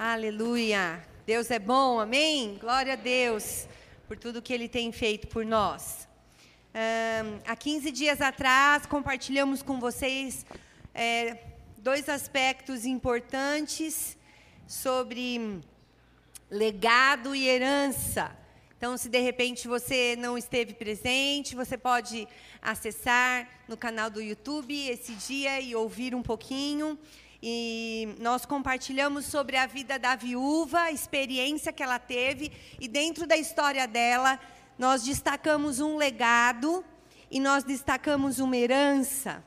[0.00, 1.04] Aleluia.
[1.26, 2.56] Deus é bom, amém?
[2.60, 3.66] Glória a Deus
[4.06, 6.06] por tudo que Ele tem feito por nós.
[6.72, 10.46] Um, há 15 dias atrás, compartilhamos com vocês
[10.94, 11.38] é,
[11.78, 14.16] dois aspectos importantes
[14.68, 15.58] sobre
[16.48, 18.30] legado e herança.
[18.76, 22.28] Então, se de repente você não esteve presente, você pode
[22.62, 26.96] acessar no canal do YouTube esse dia e ouvir um pouquinho.
[27.42, 33.26] E nós compartilhamos sobre a vida da viúva, a experiência que ela teve, e dentro
[33.26, 34.40] da história dela,
[34.78, 36.84] nós destacamos um legado
[37.30, 39.44] e nós destacamos uma herança.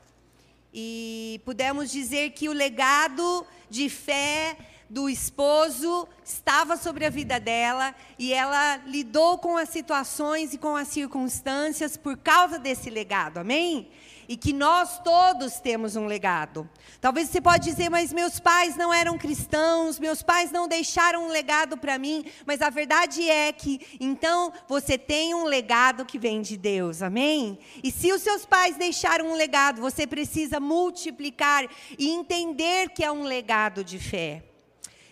[0.72, 4.56] E pudemos dizer que o legado de fé
[4.88, 10.76] do esposo estava sobre a vida dela e ela lidou com as situações e com
[10.76, 13.90] as circunstâncias por causa desse legado, amém?
[14.32, 16.66] E que nós todos temos um legado.
[17.02, 21.28] Talvez você pode dizer, mas meus pais não eram cristãos, meus pais não deixaram um
[21.28, 26.40] legado para mim, mas a verdade é que então você tem um legado que vem
[26.40, 27.02] de Deus.
[27.02, 27.58] Amém?
[27.84, 33.12] E se os seus pais deixaram um legado, você precisa multiplicar e entender que é
[33.12, 34.42] um legado de fé.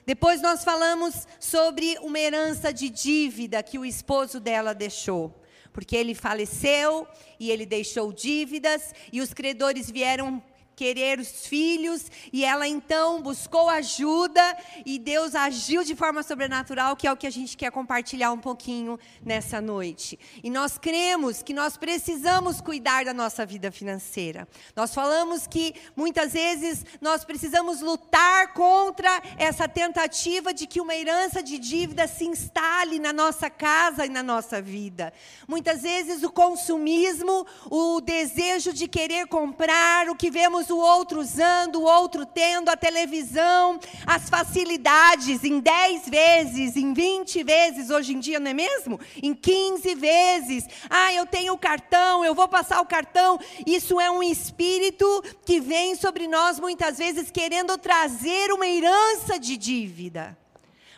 [0.07, 5.40] Depois nós falamos sobre uma herança de dívida que o esposo dela deixou
[5.73, 7.07] porque ele faleceu
[7.39, 10.43] e ele deixou dívidas e os credores vieram
[10.81, 17.07] querer os filhos, e ela então buscou ajuda, e Deus agiu de forma sobrenatural, que
[17.07, 20.19] é o que a gente quer compartilhar um pouquinho nessa noite.
[20.43, 24.49] E nós cremos que nós precisamos cuidar da nossa vida financeira.
[24.75, 31.43] Nós falamos que muitas vezes nós precisamos lutar contra essa tentativa de que uma herança
[31.43, 35.13] de dívida se instale na nossa casa e na nossa vida.
[35.47, 41.77] Muitas vezes o consumismo, o desejo de querer comprar o que vemos o outro usando,
[41.77, 48.21] o outro tendo, a televisão, as facilidades em 10 vezes, em 20 vezes, hoje em
[48.21, 48.99] dia, não é mesmo?
[49.23, 50.67] Em 15 vezes.
[50.89, 53.39] Ah, eu tenho o cartão, eu vou passar o cartão.
[53.67, 59.57] Isso é um espírito que vem sobre nós muitas vezes querendo trazer uma herança de
[59.57, 60.37] dívida.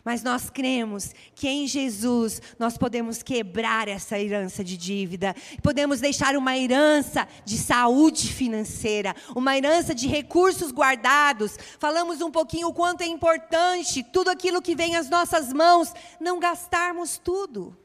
[0.05, 6.37] Mas nós cremos que em Jesus nós podemos quebrar essa herança de dívida, podemos deixar
[6.37, 11.57] uma herança de saúde financeira, uma herança de recursos guardados.
[11.79, 16.41] Falamos um pouquinho o quanto é importante tudo aquilo que vem às nossas mãos, não
[16.41, 17.77] gastarmos tudo.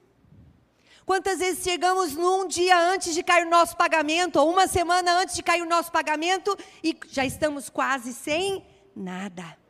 [1.05, 5.35] Quantas vezes chegamos num dia antes de cair o nosso pagamento, ou uma semana antes
[5.35, 9.66] de cair o nosso pagamento, e já estamos quase sem nada.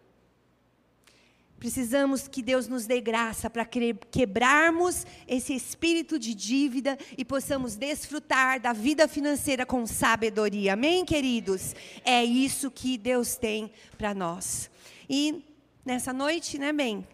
[1.59, 8.59] Precisamos que Deus nos dê graça para quebrarmos esse espírito de dívida e possamos desfrutar
[8.59, 10.73] da vida financeira com sabedoria.
[10.73, 11.73] Amém, queridos?
[12.05, 14.69] É isso que Deus tem para nós.
[15.09, 15.43] E
[15.83, 17.07] nessa noite, né, bem,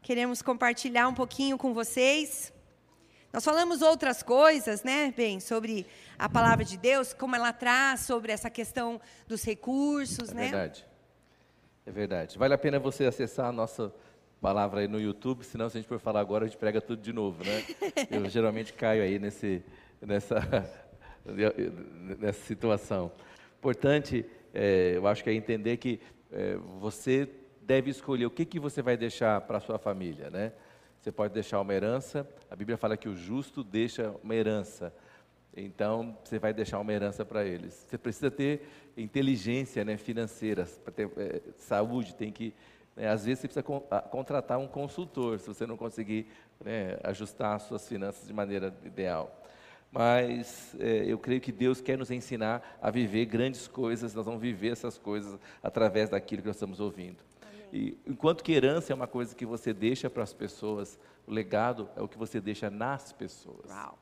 [0.00, 2.50] queremos compartilhar um pouquinho com vocês.
[3.30, 5.86] Nós falamos outras coisas, né, bem, sobre
[6.18, 10.42] a palavra de Deus, como ela traz sobre essa questão dos recursos, é né?
[10.44, 10.91] Verdade.
[11.84, 12.38] É verdade.
[12.38, 13.92] Vale a pena você acessar a nossa
[14.40, 17.00] palavra aí no YouTube, senão se a gente for falar agora, a gente prega tudo
[17.00, 17.64] de novo, né?
[18.10, 19.62] Eu geralmente caio aí nesse,
[20.00, 20.40] nessa,
[22.18, 23.12] nessa situação.
[23.58, 26.00] Importante, é, eu acho que é entender que
[26.32, 27.28] é, você
[27.60, 30.52] deve escolher o que, que você vai deixar para a sua família, né?
[31.00, 34.92] Você pode deixar uma herança, a Bíblia fala que o justo deixa uma herança.
[35.56, 37.74] Então, você vai deixar uma herança para eles.
[37.74, 38.62] Você precisa ter
[38.96, 42.54] inteligência né, financeira, para ter é, saúde, tem que.
[42.96, 43.80] Né, às vezes você precisa con
[44.10, 46.26] contratar um consultor, se você não conseguir
[46.64, 49.38] né, ajustar as suas finanças de maneira ideal.
[49.90, 54.40] Mas é, eu creio que Deus quer nos ensinar a viver grandes coisas, nós vamos
[54.40, 57.18] viver essas coisas através daquilo que nós estamos ouvindo.
[57.70, 61.90] E, enquanto que herança é uma coisa que você deixa para as pessoas, o legado
[61.94, 63.68] é o que você deixa nas pessoas.
[63.68, 63.98] Uau.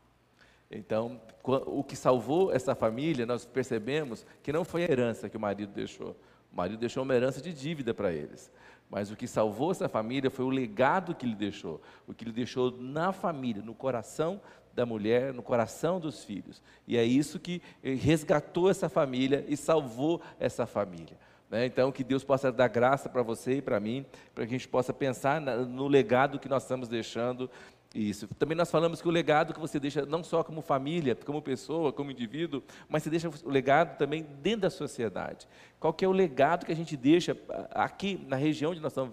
[0.71, 5.41] Então, o que salvou essa família, nós percebemos que não foi a herança que o
[5.41, 6.17] marido deixou.
[6.53, 8.53] O marido deixou uma herança de dívida para eles.
[8.89, 11.81] Mas o que salvou essa família foi o legado que ele deixou.
[12.07, 14.41] O que ele deixou na família, no coração
[14.73, 16.63] da mulher, no coração dos filhos.
[16.87, 21.19] E é isso que resgatou essa família e salvou essa família.
[21.51, 21.67] Né?
[21.67, 24.69] Então, que Deus possa dar graça para você e para mim, para que a gente
[24.69, 27.51] possa pensar no legado que nós estamos deixando
[27.95, 28.29] isso.
[28.39, 31.93] Também nós falamos que o legado que você deixa, não só como família, como pessoa,
[31.93, 35.49] como indivíduo, mas você deixa o legado também dentro da sociedade.
[35.81, 37.37] Qual que é o legado que a gente deixa
[37.71, 39.13] aqui na região onde nós estamos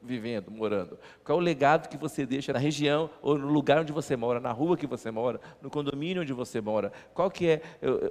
[0.00, 0.96] vivendo, morando?
[1.24, 4.38] Qual é o legado que você deixa na região ou no lugar onde você mora,
[4.38, 6.92] na rua que você mora, no condomínio onde você mora?
[7.12, 7.62] Qual que é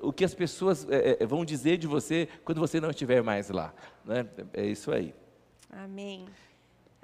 [0.02, 3.50] o que as pessoas é, é, vão dizer de você quando você não estiver mais
[3.50, 3.74] lá?
[4.04, 4.28] Né?
[4.54, 5.14] É isso aí.
[5.70, 6.26] Amém.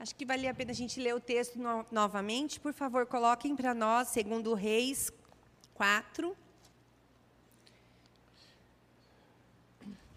[0.02, 2.58] Acho que vale a pena a gente ler o texto no, novamente.
[2.58, 5.12] Por favor, coloquem para nós, segundo Reis
[5.74, 6.38] 4,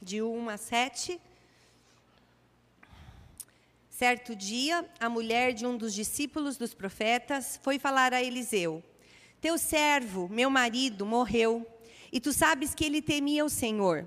[0.00, 1.20] de 1 a 7.
[3.90, 8.84] Certo dia, a mulher de um dos discípulos dos profetas foi falar a Eliseu:
[9.40, 11.66] Teu servo, meu marido, morreu,
[12.12, 14.06] e tu sabes que ele temia o Senhor.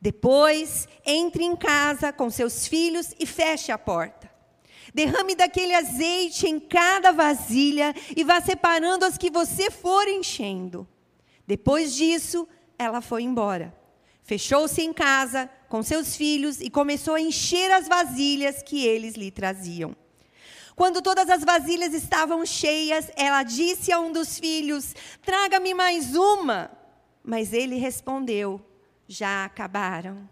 [0.00, 4.30] depois, entre em casa com seus filhos e feche a porta.
[4.94, 10.88] Derrame daquele azeite em cada vasilha e vá separando as que você for enchendo.
[11.46, 12.48] Depois disso,
[12.78, 13.74] ela foi embora.
[14.22, 19.30] Fechou-se em casa com seus filhos e começou a encher as vasilhas que eles lhe
[19.30, 19.94] traziam.
[20.74, 26.70] Quando todas as vasilhas estavam cheias, ela disse a um dos filhos: Traga-me mais uma.
[27.22, 28.60] Mas ele respondeu:
[29.10, 30.28] já acabaram.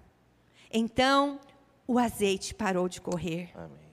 [0.73, 1.41] Então,
[1.85, 3.51] o azeite parou de correr.
[3.57, 3.89] Amém.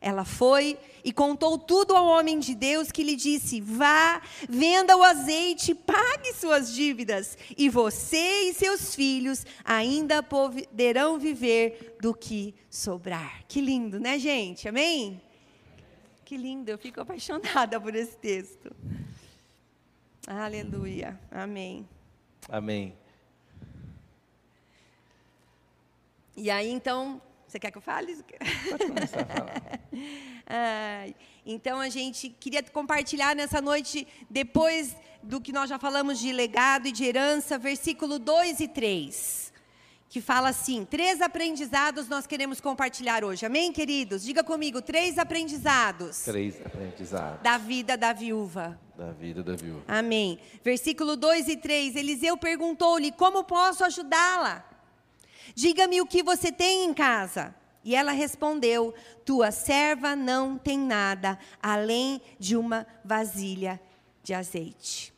[0.00, 5.02] Ela foi e contou tudo ao homem de Deus que lhe disse: Vá, venda o
[5.02, 13.42] azeite, pague suas dívidas, e você e seus filhos ainda poderão viver do que sobrar.
[13.48, 14.68] Que lindo, né, gente?
[14.68, 15.20] Amém?
[16.24, 18.70] Que lindo, eu fico apaixonada por esse texto.
[20.28, 21.18] Aleluia.
[21.30, 21.88] Amém.
[22.48, 22.94] Amém.
[26.36, 28.14] E aí, então, você quer que eu fale?
[28.68, 29.80] Pode começar a falar.
[30.46, 31.06] ah,
[31.46, 36.88] então, a gente queria compartilhar nessa noite, depois do que nós já falamos de legado
[36.88, 39.52] e de herança, versículo 2 e 3,
[40.10, 43.46] que fala assim: três aprendizados nós queremos compartilhar hoje.
[43.46, 44.22] Amém, queridos?
[44.22, 46.18] Diga comigo: três aprendizados.
[46.18, 47.42] Três aprendizados.
[47.42, 48.78] Da vida da viúva.
[48.94, 49.84] Da vida da viúva.
[49.88, 50.38] Amém.
[50.62, 54.75] Versículo 2 e 3: Eliseu perguntou-lhe: Como posso ajudá-la?
[55.54, 57.54] Diga-me o que você tem em casa.
[57.84, 58.94] E ela respondeu:
[59.24, 63.80] Tua serva não tem nada além de uma vasilha
[64.22, 65.14] de azeite.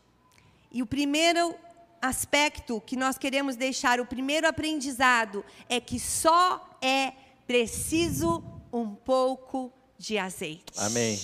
[0.71, 1.55] E o primeiro
[2.01, 7.13] aspecto que nós queremos deixar, o primeiro aprendizado, é que só é
[7.47, 10.75] preciso um pouco de azeite.
[10.77, 11.19] Amém.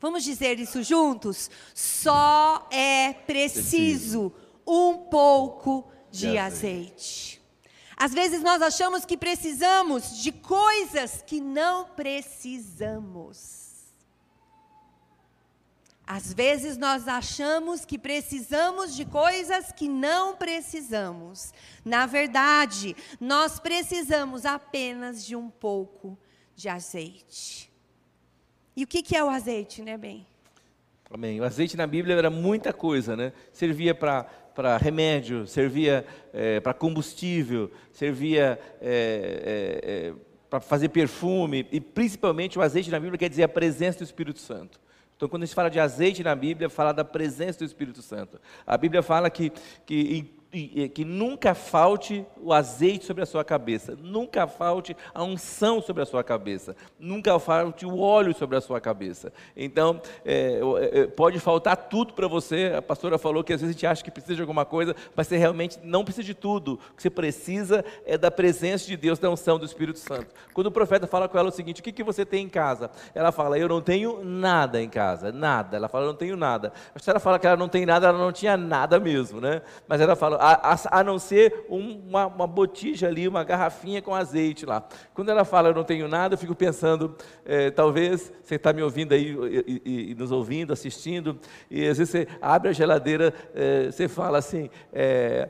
[0.00, 1.50] Vamos dizer isso juntos?
[1.74, 4.32] Só é preciso, preciso.
[4.66, 6.84] um pouco de, de azeite.
[6.86, 7.43] azeite.
[7.96, 13.64] Às vezes nós achamos que precisamos de coisas que não precisamos.
[16.06, 21.54] Às vezes nós achamos que precisamos de coisas que não precisamos.
[21.82, 26.18] Na verdade, nós precisamos apenas de um pouco
[26.54, 27.72] de azeite.
[28.76, 30.26] E o que, é o azeite, né, bem?
[31.10, 31.40] Amém.
[31.40, 33.32] O azeite na Bíblia era muita coisa, né?
[33.52, 40.12] Servia para para remédio, servia é, para combustível, servia é, é,
[40.48, 44.38] para fazer perfume, e principalmente o azeite na Bíblia quer dizer a presença do Espírito
[44.38, 44.80] Santo.
[45.16, 48.40] Então, quando a gente fala de azeite na Bíblia, fala da presença do Espírito Santo.
[48.66, 49.52] A Bíblia fala que,
[49.86, 50.32] que
[50.88, 56.06] que nunca falte o azeite sobre a sua cabeça, nunca falte a unção sobre a
[56.06, 59.32] sua cabeça, nunca falte o óleo sobre a sua cabeça.
[59.56, 60.60] Então, é,
[60.92, 62.72] é, pode faltar tudo para você.
[62.76, 65.26] A pastora falou que às vezes a gente acha que precisa de alguma coisa, mas
[65.26, 66.74] você realmente não precisa de tudo.
[66.92, 70.28] O que você precisa é da presença de Deus, da unção do Espírito Santo.
[70.52, 72.90] Quando o profeta fala com ela o seguinte: O que, que você tem em casa?
[73.14, 75.76] Ela fala: Eu não tenho nada em casa, nada.
[75.76, 76.72] Ela fala: Eu não tenho nada.
[76.96, 79.62] Se ela fala que ela não tem nada, ela não tinha nada mesmo, né?
[79.88, 84.66] Mas ela fala: a, a não ser uma, uma botija ali, uma garrafinha com azeite
[84.66, 84.82] lá.
[85.14, 88.82] Quando ela fala eu não tenho nada, eu fico pensando, é, talvez você está me
[88.82, 89.36] ouvindo aí,
[89.66, 91.38] e, e, e, nos ouvindo, assistindo,
[91.70, 95.48] e às vezes você abre a geladeira, é, você fala assim, é,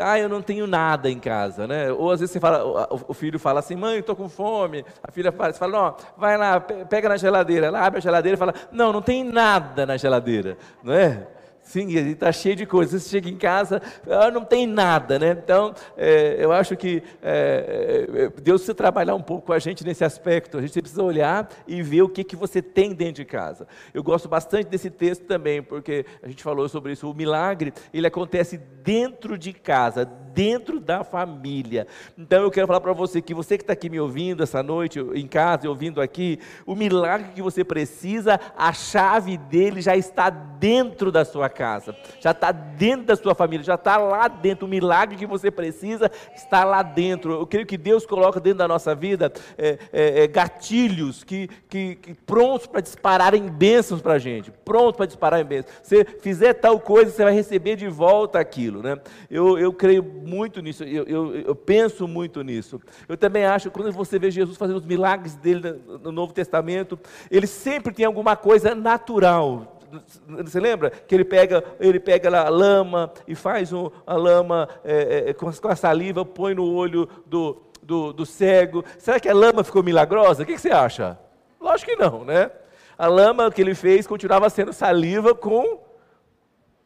[0.00, 1.92] ah, eu não tenho nada em casa, né?
[1.92, 4.84] Ou às vezes você fala, o, o filho fala assim, mãe, estou com fome.
[5.02, 7.66] A filha fala, você fala, não, vai lá, pega na geladeira.
[7.66, 11.26] Ela abre a geladeira e fala, não, não tem nada na geladeira, não é?
[11.68, 13.02] Sim, está cheio de coisas.
[13.02, 15.32] Você chega em casa, ah, não tem nada, né?
[15.32, 19.84] Então, é, eu acho que é, é, Deus precisa trabalhar um pouco com a gente
[19.84, 20.56] nesse aspecto.
[20.56, 23.68] A gente precisa olhar e ver o que, que você tem dentro de casa.
[23.92, 27.10] Eu gosto bastante desse texto também, porque a gente falou sobre isso.
[27.10, 31.86] O milagre, ele acontece dentro de casa, dentro da família.
[32.16, 35.00] Então, eu quero falar para você que você que está aqui me ouvindo essa noite,
[35.14, 40.30] em casa e ouvindo aqui, o milagre que você precisa, a chave dele já está
[40.30, 44.64] dentro da sua casa casa, já está dentro da sua família, já está lá dentro.
[44.64, 47.32] O milagre que você precisa está lá dentro.
[47.32, 51.96] Eu creio que Deus coloca dentro da nossa vida é, é, é, gatilhos que, que,
[51.96, 55.74] que prontos para dispararem bênçãos para a gente, prontos para disparar em bênçãos.
[55.82, 58.80] Se fizer tal coisa, você vai receber de volta aquilo.
[58.80, 58.96] Né?
[59.28, 62.80] Eu, eu creio muito nisso, eu, eu, eu penso muito nisso.
[63.08, 66.96] Eu também acho, quando você vê Jesus fazendo os milagres dele no Novo Testamento,
[67.28, 69.77] ele sempre tem alguma coisa natural
[70.26, 75.30] você lembra que ele pega, ele pega a lama e faz um, a lama é,
[75.30, 78.84] é, com, a saliva, põe no olho do, do, do, cego.
[78.98, 80.42] Será que a lama ficou milagrosa?
[80.42, 81.18] O que, que você acha?
[81.60, 82.50] Lógico que não, né?
[82.96, 85.80] A lama que ele fez continuava sendo saliva com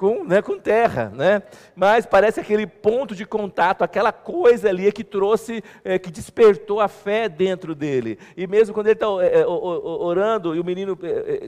[0.03, 1.45] com, né, com terra, né?
[1.77, 6.89] Mas parece aquele ponto de contato, aquela coisa ali que trouxe, é, que despertou a
[6.89, 8.19] fé dentro dele.
[8.37, 10.99] E mesmo quando ele está é, orando e o menino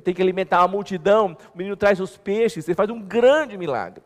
[0.04, 4.04] tem que alimentar uma multidão, o menino traz os peixes, ele faz um grande milagre.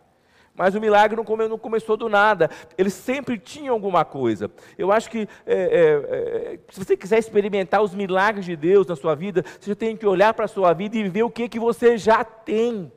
[0.55, 2.49] Mas o milagre não, come, não começou do nada.
[2.79, 4.51] Ele sempre tinha alguma coisa.
[4.79, 9.15] Eu acho que é, é, se você quiser experimentar os milagres de Deus na sua
[9.15, 11.99] vida, você tem que olhar para a sua vida e ver o que, que você
[11.99, 12.91] já tem.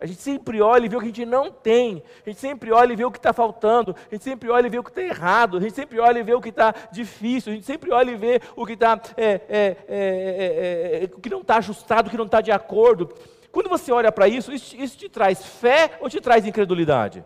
[0.00, 2.02] A gente sempre olha e vê o que a gente não tem.
[2.24, 3.94] A gente sempre olha e vê o que está faltando.
[4.10, 5.58] A gente sempre olha e vê o que está errado.
[5.58, 7.52] A gente sempre olha e vê o que está difícil.
[7.52, 11.42] A gente sempre olha e vê o que, tá, é, é, é, o que não
[11.42, 13.14] está ajustado, o que não está de acordo.
[13.52, 17.22] Quando você olha para isso, isso, isso te traz fé ou te traz incredulidade?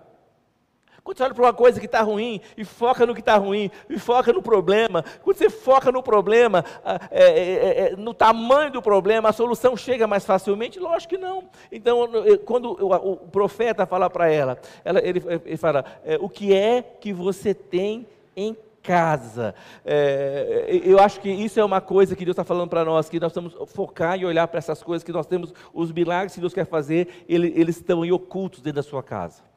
[1.05, 3.71] Quando você olha para uma coisa que está ruim e foca no que está ruim,
[3.91, 6.65] e foca no problema, quando você foca no problema,
[7.11, 10.81] é, é, é, no tamanho do problema, a solução chega mais facilmente?
[10.81, 11.45] Lógico que não.
[11.71, 12.09] Então,
[12.47, 17.13] quando o, profeta fala para ela, ela, ele, ele fala: é, O que é que
[17.13, 19.55] você tem em casa.
[19.85, 23.21] É, eu acho que isso é uma coisa que Deus está falando para nós, que
[23.21, 26.55] nós estamos focar e olhar para essas coisas, que nós temos os milagres que Deus
[26.55, 29.54] quer fazer, eles, eles estão aí ocultos dentro da sua casa.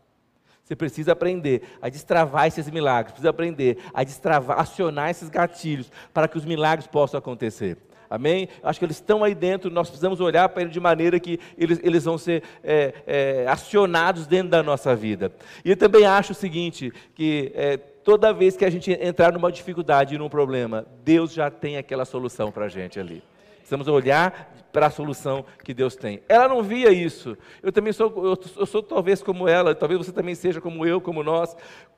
[0.67, 6.27] Você precisa aprender a destravar esses milagres, precisa aprender a destravar, acionar esses gatilhos para
[6.27, 7.77] que os milagres possam acontecer.
[8.09, 8.49] Amém?
[8.61, 11.79] Acho que eles estão aí dentro, nós precisamos olhar para ele de maneira que eles,
[11.81, 15.31] eles vão ser é, é, acionados dentro da nossa vida.
[15.63, 19.49] E eu também acho o seguinte: que é, toda vez que a gente entrar numa
[19.49, 23.23] dificuldade, num problema, Deus já tem aquela solução para a gente ali.
[23.67, 26.21] Precisamos olhar para a solução que Deus tem.
[26.29, 27.37] Ela não via isso.
[27.61, 31.01] Eu também sou, eu, eu sou talvez como ela, talvez você também seja como eu,
[31.01, 31.53] como nós.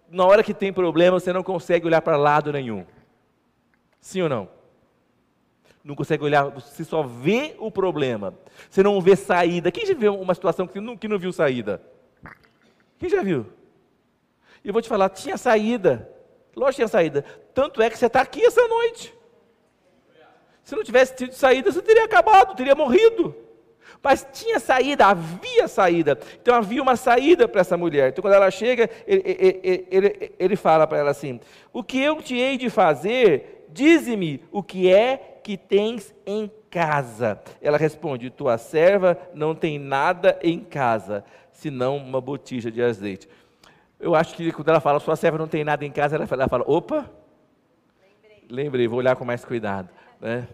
[0.10, 2.84] Na hora que tem problema, você não consegue olhar para lado nenhum.
[4.02, 4.50] Sim ou não?
[5.84, 8.34] Não consegue olhar, você só vê o problema.
[8.68, 9.72] Você não vê saída.
[9.72, 11.80] Quem já viu uma situação que não, que não viu saída?
[12.98, 13.46] Quem já viu?
[14.64, 16.10] E eu vou te falar, tinha saída.
[16.56, 17.24] Lógico que tinha saída.
[17.54, 19.19] Tanto é que você está aqui essa noite.
[20.70, 23.36] Se não tivesse tido saída, você teria acabado, teria morrido.
[24.04, 26.20] Mas tinha saída, havia saída.
[26.40, 28.10] Então havia uma saída para essa mulher.
[28.10, 31.40] Então quando ela chega, ele, ele, ele, ele fala para ela assim:
[31.74, 37.42] O que eu te hei de fazer, dize-me o que é que tens em casa.
[37.60, 43.28] Ela responde: Tua serva não tem nada em casa, senão uma botija de azeite.
[44.00, 46.64] Eu acho que quando ela fala, sua serva não tem nada em casa, ela fala,
[46.68, 47.10] opa,
[48.00, 48.44] lembrei.
[48.48, 49.90] lembrei, vou olhar com mais cuidado.
[50.20, 50.48] Né?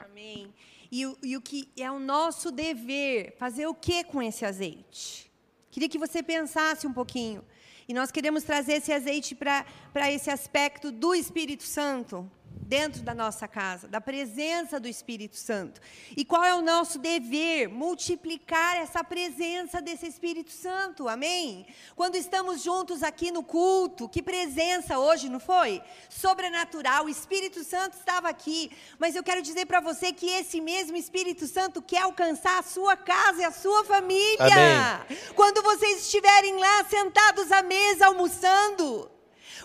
[0.00, 0.52] Amém.
[0.90, 5.30] E, e o que é o nosso dever, fazer o que com esse azeite?
[5.70, 7.42] Queria que você pensasse um pouquinho.
[7.88, 12.30] E nós queremos trazer esse azeite para esse aspecto do Espírito Santo
[12.72, 15.78] dentro da nossa casa, da presença do Espírito Santo.
[16.16, 17.68] E qual é o nosso dever?
[17.68, 21.66] Multiplicar essa presença desse Espírito Santo, amém?
[21.94, 25.82] Quando estamos juntos aqui no culto, que presença hoje, não foi?
[26.08, 30.96] Sobrenatural, o Espírito Santo estava aqui, mas eu quero dizer para você que esse mesmo
[30.96, 34.38] Espírito Santo quer alcançar a sua casa e a sua família.
[34.40, 35.18] Amém.
[35.34, 39.10] Quando vocês estiverem lá sentados à mesa almoçando,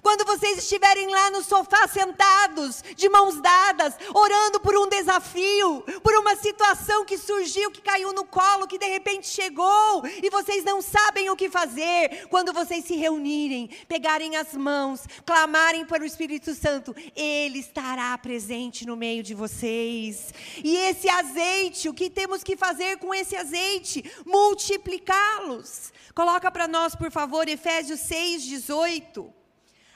[0.02, 6.14] Quando vocês estiverem lá no sofá sentados, de mãos dadas, orando por um desafio, por
[6.16, 10.82] uma situação que surgiu, que caiu no colo, que de repente chegou e vocês não
[10.82, 16.54] sabem o que fazer, quando vocês se reunirem, pegarem as mãos, clamarem para o Espírito
[16.54, 20.34] Santo, ele estará presente no meio de vocês.
[20.64, 24.04] E esse azeite, o que temos que fazer com esse azeite?
[24.26, 25.92] Multiplicá-los.
[26.14, 29.37] Coloca para nós, por favor, Efésios 6, 18.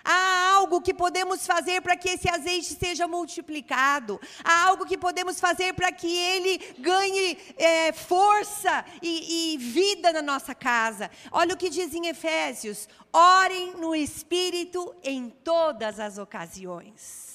[0.04, 4.20] Há algo que podemos fazer para que esse azeite seja multiplicado.
[4.44, 10.22] Há algo que podemos fazer para que ele ganhe é, força e, e vida na
[10.22, 11.10] nossa casa.
[11.32, 17.31] Olha o que diz em Efésios: orem no Espírito em todas as ocasiões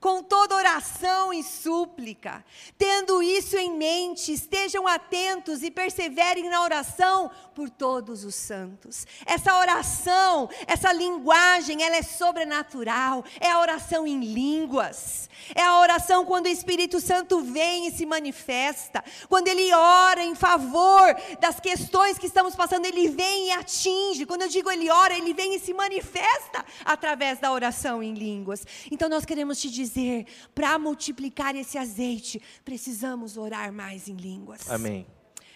[0.00, 2.44] com toda oração e súplica.
[2.76, 9.06] Tendo isso em mente, estejam atentos e perseverem na oração por todos os santos.
[9.26, 15.28] Essa oração, essa linguagem, ela é sobrenatural, é a oração em línguas.
[15.54, 20.34] É a oração quando o Espírito Santo vem e se manifesta, quando ele ora em
[20.34, 24.26] favor das questões que estamos passando, ele vem e atinge.
[24.26, 28.64] Quando eu digo ele ora, ele vem e se manifesta através da oração em línguas.
[28.90, 34.68] Então nós queremos te dizer dizer, para multiplicar esse azeite, precisamos orar mais em línguas.
[34.70, 35.06] Amém.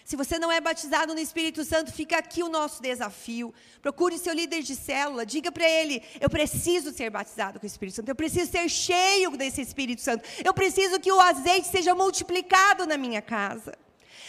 [0.05, 3.53] Se você não é batizado no Espírito Santo, fica aqui o nosso desafio.
[3.81, 7.95] Procure seu líder de célula, diga para ele: eu preciso ser batizado com o Espírito
[7.95, 12.85] Santo, eu preciso ser cheio desse Espírito Santo, eu preciso que o azeite seja multiplicado
[12.85, 13.77] na minha casa.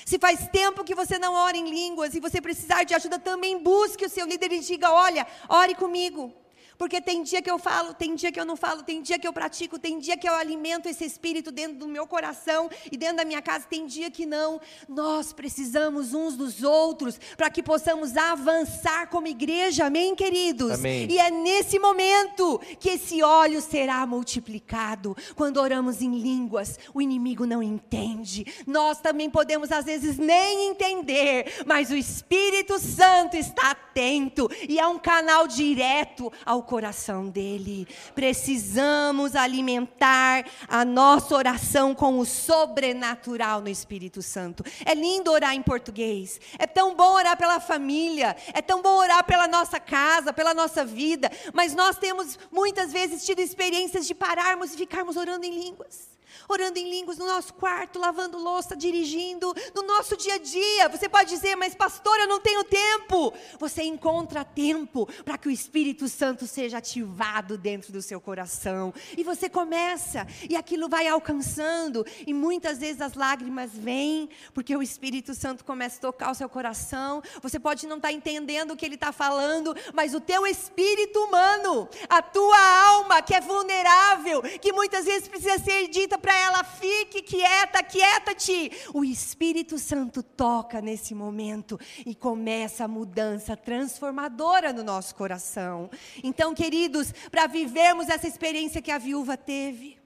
[0.07, 3.59] Se faz tempo que você não ora em línguas e você precisar de ajuda, também
[3.59, 6.33] busque o seu líder e diga: olha, ore comigo.
[6.77, 9.27] Porque tem dia que eu falo, tem dia que eu não falo, tem dia que
[9.27, 13.19] eu pratico, tem dia que eu alimento esse espírito dentro do meu coração e dentro
[13.19, 14.61] da minha casa, tem dia que não.
[14.89, 20.73] Nós precisamos uns dos outros para que possamos avançar como igreja, amém, queridos?
[20.73, 21.07] Amém.
[21.11, 25.17] E é nesse momento que esse óleo será multiplicado.
[25.37, 28.47] Quando oramos em línguas, o inimigo não entende.
[28.67, 34.87] Nós também podemos às vezes nem entender, mas o Espírito Santo está atento e é
[34.87, 37.87] um canal direto ao coração dele.
[38.15, 44.65] Precisamos alimentar a nossa oração com o sobrenatural no Espírito Santo.
[44.85, 46.41] É lindo orar em português.
[46.59, 48.37] É tão bom orar pela família.
[48.53, 51.31] É tão bom orar pela nossa casa, pela nossa vida.
[51.53, 56.15] Mas nós temos muitas vezes tido experiências de pararmos e ficarmos orando em línguas
[56.49, 60.89] orando em línguas no nosso quarto, lavando louça, dirigindo, no nosso dia a dia.
[60.89, 63.33] Você pode dizer, mas pastor, eu não tenho tempo.
[63.59, 68.93] Você encontra tempo para que o Espírito Santo seja ativado dentro do seu coração.
[69.17, 74.83] E você começa, e aquilo vai alcançando, e muitas vezes as lágrimas vêm, porque o
[74.83, 77.23] Espírito Santo começa a tocar o seu coração.
[77.43, 81.19] Você pode não estar tá entendendo o que ele está falando, mas o teu espírito
[81.25, 86.65] humano, a tua alma que é vulnerável, que muitas vezes precisa ser dita para ela:
[86.65, 88.73] fique quieta, quieta-te.
[88.95, 95.91] O Espírito Santo toca nesse momento e começa a mudança transformadora no nosso coração.
[96.23, 99.99] Então, queridos, para vivermos essa experiência que a viúva teve,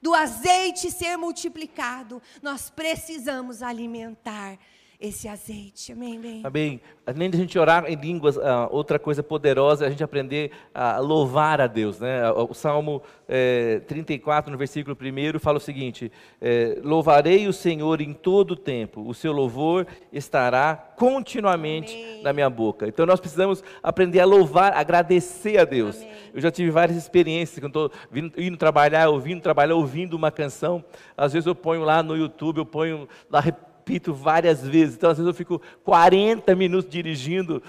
[0.00, 4.58] do azeite ser multiplicado, nós precisamos alimentar
[5.00, 5.92] esse azeite.
[5.92, 6.42] Amém, bem?
[6.44, 6.80] Amém.
[7.06, 10.50] Além de a gente orar em línguas, uh, outra coisa poderosa é a gente aprender
[10.74, 11.98] a louvar a Deus.
[11.98, 12.30] Né?
[12.30, 18.12] O Salmo é, 34, no versículo 1, fala o seguinte: é, Louvarei o Senhor em
[18.12, 22.22] todo o tempo, o seu louvor estará continuamente Amém.
[22.22, 22.86] na minha boca.
[22.86, 25.96] Então nós precisamos aprender a louvar, agradecer a Deus.
[25.96, 26.10] Amém.
[26.34, 30.84] Eu já tive várias experiências, quando estou indo trabalhar, ouvindo trabalhar, ouvindo uma canção.
[31.16, 33.42] Às vezes eu ponho lá no YouTube, eu ponho lá
[33.80, 34.94] repito várias vezes.
[34.94, 37.62] Então, às vezes, eu fico 40 minutos dirigindo,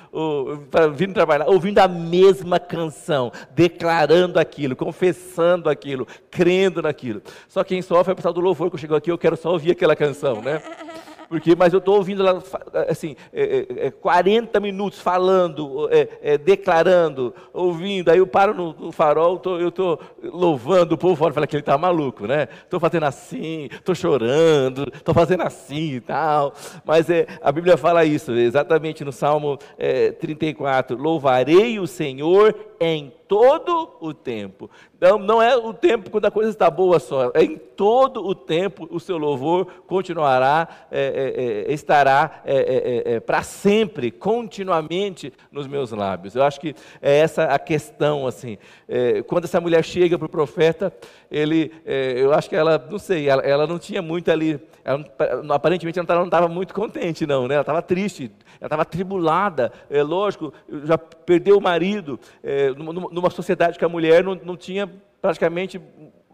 [0.95, 7.21] vindo trabalhar, ouvindo a mesma canção, declarando aquilo, confessando aquilo, crendo naquilo.
[7.47, 9.71] Só quem sofre é o pessoal do louvor que chegou aqui, eu quero só ouvir
[9.71, 10.61] aquela canção, né?
[11.31, 12.43] porque mas eu estou ouvindo lá
[12.89, 18.73] assim é, é, 40 é, minutos falando, é, é, declarando, ouvindo, aí eu paro no,
[18.73, 22.49] no farol, tô, eu estou louvando o povo fora, fala que ele está maluco, né?
[22.63, 28.03] Estou fazendo assim, estou chorando, estou fazendo assim e tal, mas é, a Bíblia fala
[28.03, 29.57] isso, exatamente no Salmo
[30.19, 34.69] 34, louvarei o Senhor em todo o tempo.
[34.99, 38.35] Não, não é o tempo quando a coisa está boa só, é em todo o
[38.35, 45.31] tempo o seu louvor continuará, é, é, é estará é, é, é, para sempre, continuamente
[45.51, 46.35] nos meus lábios.
[46.35, 48.57] Eu acho que é essa a questão, assim.
[49.27, 50.93] quando essa mulher chega para o profeta,
[51.31, 55.05] ele, eu acho que ela, não sei, ela, ela não tinha muito ali, ela,
[55.55, 57.55] aparentemente ela não estava muito contente, não, né?
[57.55, 62.19] ela estava triste, ela estava tribulada, é lógico, já perdeu o marido,
[62.75, 64.89] numa, sociedade que a mulher não, não tinha
[65.21, 65.79] praticamente,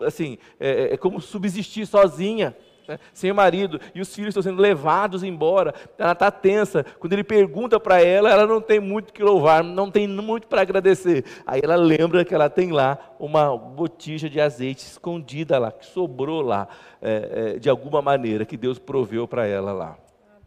[0.02, 2.56] assim, é, é como subsistir sozinha
[2.88, 5.74] né, sem o marido, e os filhos estão sendo levados embora.
[5.98, 6.86] Ela está tensa.
[7.00, 10.62] Quando ele pergunta para ela, ela não tem muito que louvar, não tem muito para
[10.62, 11.26] agradecer.
[11.46, 16.42] Aí ela lembra que ela tem lá uma botija de azeite escondida lá, que sobrou
[16.42, 16.68] lá,
[17.02, 19.98] é, é, de alguma maneira, que Deus proveu para ela lá.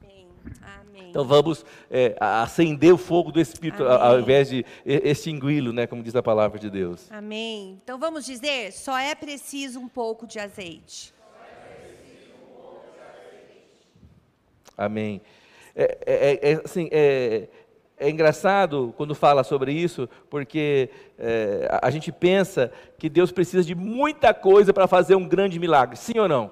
[0.00, 0.26] Amém.
[0.62, 0.79] Amém.
[1.10, 3.98] Então vamos é, acender o fogo do Espírito Amém.
[3.98, 7.10] ao invés de extingui-lo, né, como diz a palavra de Deus.
[7.10, 7.80] Amém.
[7.82, 11.12] Então vamos dizer, só é preciso um pouco de azeite.
[14.78, 15.20] Amém.
[15.74, 17.48] É, é, é, é, assim, é,
[17.98, 23.74] é engraçado quando fala sobre isso, porque é, a gente pensa que Deus precisa de
[23.74, 25.96] muita coisa para fazer um grande milagre.
[25.96, 26.50] Sim ou não?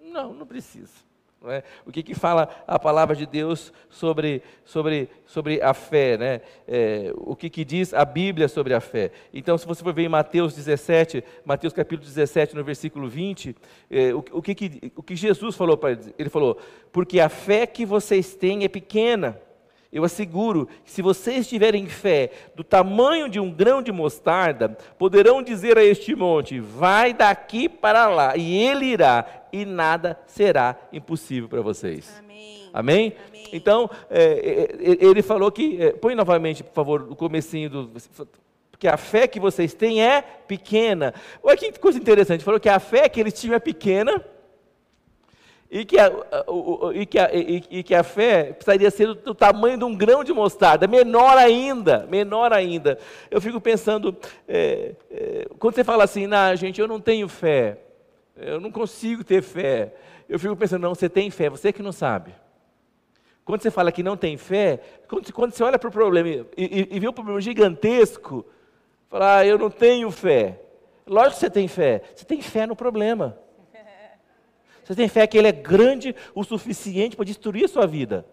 [0.00, 1.11] Não, não precisa.
[1.44, 1.64] É?
[1.84, 6.16] O que, que fala a palavra de Deus sobre, sobre, sobre a fé?
[6.16, 6.40] Né?
[6.68, 9.10] É, o que, que diz a Bíblia sobre a fé?
[9.34, 13.56] Então, se você for ver em Mateus 17, Mateus capítulo 17, no versículo 20,
[13.90, 16.14] é, o, o, que, que, o que Jesus falou para eles?
[16.16, 16.58] Ele falou:
[16.92, 19.38] Porque a fé que vocês têm é pequena.
[19.92, 25.42] Eu asseguro que se vocês tiverem fé do tamanho de um grão de mostarda, poderão
[25.42, 31.46] dizer a este monte: vai daqui para lá, e ele irá, e nada será impossível
[31.46, 32.10] para vocês.
[32.18, 32.70] Amém?
[32.72, 33.16] Amém?
[33.28, 33.48] Amém.
[33.52, 37.90] Então, é, é, é ele falou que, é, põe novamente, por favor, o comecinho do
[38.78, 41.12] que a fé que vocês têm é pequena.
[41.42, 44.24] Olha que coisa interessante, falou que a fé que eles tinham é pequena,
[45.74, 46.12] e que, a,
[46.92, 50.22] e, que a, e, que a fé precisaria ser do, do, tamanho de um grão
[50.22, 52.98] de mostarda, menor ainda, menor ainda.
[53.30, 54.14] Eu fico pensando,
[54.46, 57.78] é, é, quando você fala assim, nah, gente, eu não tenho fé,
[58.36, 59.94] eu não consigo ter fé,
[60.28, 62.34] eu fico pensando, não, você tem fé, você que não sabe.
[63.42, 66.88] Quando você fala que não tem fé, quando, quando você olha para o problema e,
[66.90, 68.44] e, vê um problema gigantesco,
[69.08, 70.60] fala, ah, eu não tenho fé.
[71.06, 73.38] Lógico que você tem fé, você tem fé no problema.
[74.92, 78.26] Você tem fé que Ele é grande o suficiente para destruir a sua vida?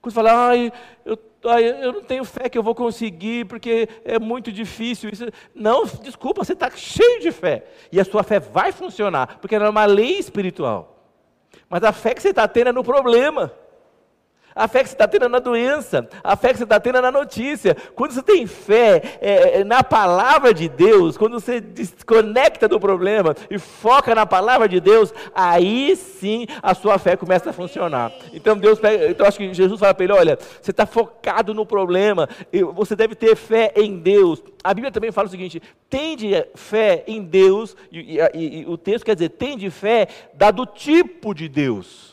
[0.00, 0.72] Quando você fala, ai,
[1.04, 5.26] eu, ai, eu não tenho fé que eu vou conseguir, porque é muito difícil isso.
[5.54, 7.66] Não, desculpa, você está cheio de fé.
[7.92, 11.06] E a sua fé vai funcionar, porque ela é uma lei espiritual.
[11.68, 13.52] Mas a fé que você está tendo é no problema.
[14.54, 17.10] A fé que você está tendo na doença, a fé que você está tendo na
[17.10, 17.76] notícia.
[17.94, 23.34] Quando você tem fé é, é, na palavra de Deus, quando você desconecta do problema
[23.50, 28.12] e foca na palavra de Deus, aí sim a sua fé começa a funcionar.
[28.32, 31.64] Então Deus pega, então acho que Jesus fala para ele: olha, você está focado no
[31.64, 32.28] problema,
[32.74, 34.42] você deve ter fé em Deus.
[34.62, 39.04] A Bíblia também fala o seguinte: tende fé em Deus, e, e, e o texto
[39.04, 42.11] quer dizer, tende fé dado tipo de Deus.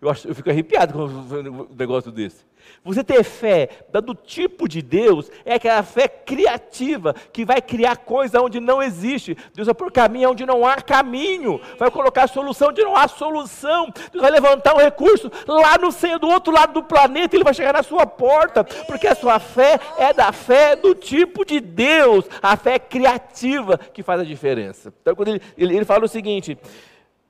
[0.00, 2.46] Eu, acho, eu fico arrepiado com um negócio desse.
[2.84, 8.40] Você ter fé do tipo de Deus é aquela fé criativa que vai criar coisa
[8.40, 9.36] onde não existe.
[9.54, 11.60] Deus vai por caminho onde não há caminho.
[11.78, 13.92] Vai colocar solução onde não há solução.
[14.12, 17.34] Deus vai levantar um recurso lá no centro, do outro lado do planeta.
[17.34, 18.62] Ele vai chegar na sua porta.
[18.62, 22.24] Porque a sua fé é da fé do tipo de Deus.
[22.40, 24.92] A fé criativa que faz a diferença.
[25.02, 26.56] Então, quando ele, ele, ele fala o seguinte: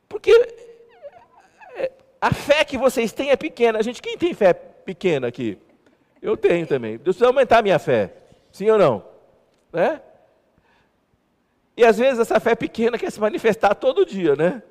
[0.08, 0.67] porque
[2.20, 3.82] a fé que vocês têm é pequena.
[3.82, 5.58] Gente, quem tem fé pequena aqui?
[6.20, 6.92] Eu tenho também.
[6.92, 8.12] Deus precisa aumentar a minha fé.
[8.50, 9.04] Sim ou não?
[9.72, 10.00] Né?
[11.76, 14.62] E às vezes essa fé pequena quer se manifestar todo dia, né?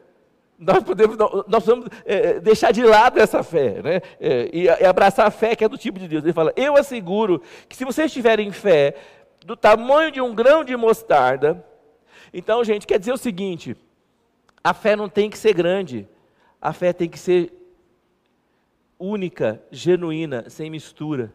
[0.60, 4.02] Nós, podemos, nós precisamos é, deixar de lado essa fé, né?
[4.20, 6.24] É, e, e abraçar a fé que é do tipo de Deus.
[6.24, 8.96] Ele fala: Eu asseguro que se vocês tiverem fé
[9.46, 11.64] do tamanho de um grão de mostarda,
[12.34, 13.78] então, gente, quer dizer o seguinte:
[14.64, 16.08] a fé não tem que ser grande,
[16.62, 17.54] a fé tem que ser
[19.00, 21.34] única, genuína, sem mistura.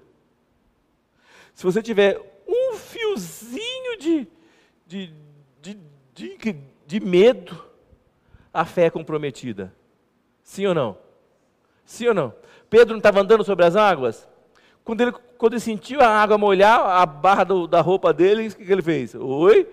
[1.54, 4.26] Se você tiver um fiozinho de,
[4.86, 5.14] de,
[5.60, 5.78] de,
[6.14, 6.56] de,
[6.86, 7.64] de medo,
[8.52, 9.72] a fé é comprometida.
[10.42, 10.98] Sim ou não?
[11.84, 12.34] Sim ou não?
[12.68, 14.28] Pedro não estava andando sobre as águas?
[14.84, 18.56] Quando ele, quando ele sentiu a água molhar a barra do, da roupa dele, o
[18.56, 19.14] que, que ele fez?
[19.14, 19.68] Oi?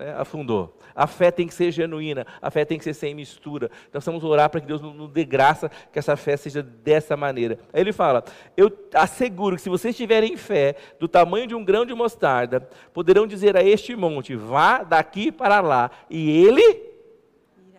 [0.00, 0.78] É, afundou.
[0.94, 3.68] A fé tem que ser genuína, a fé tem que ser sem mistura.
[3.88, 7.58] Então vamos orar para que Deus nos dê graça que essa fé seja dessa maneira.
[7.72, 8.22] Aí ele fala:
[8.56, 12.60] Eu asseguro que se vocês tiverem fé do tamanho de um grão de mostarda,
[12.94, 16.62] poderão dizer a este monte: vá daqui para lá, e ele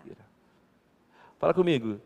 [0.05, 0.25] irá.
[1.37, 2.01] Fala comigo.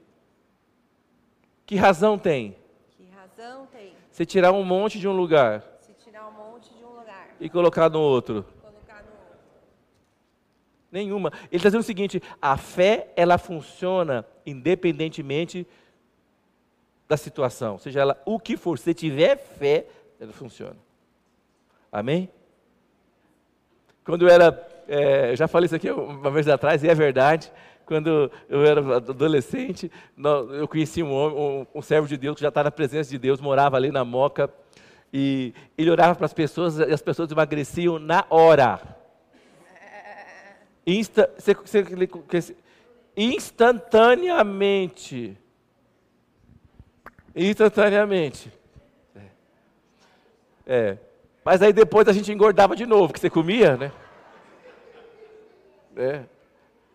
[1.65, 2.55] Que razão tem?
[2.91, 3.93] Que razão tem?
[4.11, 5.63] Se tirar um monte de um lugar.
[5.79, 7.35] Se tirar um monte de um lugar.
[7.39, 8.45] E colocar no outro.
[10.93, 11.33] Nenhuma.
[11.49, 15.65] Ele está dizendo o seguinte: a fé, ela funciona independentemente
[17.09, 17.79] da situação.
[17.79, 18.77] Seja ela o que for.
[18.77, 19.87] Se tiver fé,
[20.19, 20.77] ela funciona.
[21.91, 22.29] Amém?
[24.05, 27.51] Quando eu era, é, já falei isso aqui uma vez atrás, e é verdade.
[27.87, 29.91] Quando eu era adolescente,
[30.51, 33.41] eu conheci um, um, um servo de Deus que já está na presença de Deus,
[33.41, 34.47] morava ali na Moca,
[35.11, 39.02] e ele orava para as pessoas e as pessoas emagreciam na hora.
[40.85, 42.55] Insta, você, você,
[43.15, 45.37] instantaneamente.
[47.35, 48.51] Instantaneamente.
[49.15, 49.21] É.
[50.67, 50.97] é.
[51.43, 53.91] Mas aí depois a gente engordava de novo, que você comia, né?
[55.95, 56.23] É.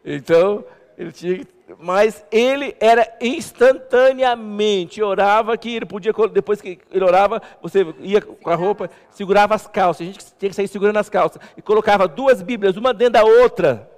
[0.04, 0.64] Então,
[0.96, 1.46] ele tinha
[1.78, 8.50] mas ele era instantaneamente, orava que ele podia, depois que ele orava, você ia com
[8.50, 12.08] a roupa, segurava as calças, a gente tinha que sair segurando as calças, e colocava
[12.08, 13.90] duas Bíblias, uma dentro da outra,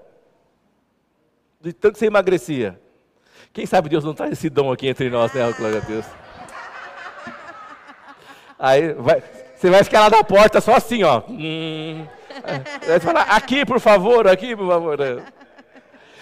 [1.60, 2.80] de tanto que você emagrecia.
[3.52, 6.06] Quem sabe Deus não traz esse dom aqui entre nós, né, glória a Deus.
[8.58, 9.22] Aí vai,
[9.56, 11.22] você vai ficar lá na porta só assim, ó.
[11.28, 12.06] Hum,
[12.86, 14.98] vai falar, aqui por favor, aqui por favor.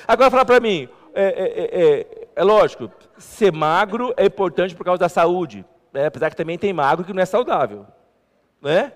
[0.07, 0.89] Agora fala para mim,
[1.21, 6.07] é, é, é, é, lógico, ser magro é importante por causa da saúde, né?
[6.07, 7.87] apesar que também tem magro que não é saudável.
[8.63, 8.93] Né?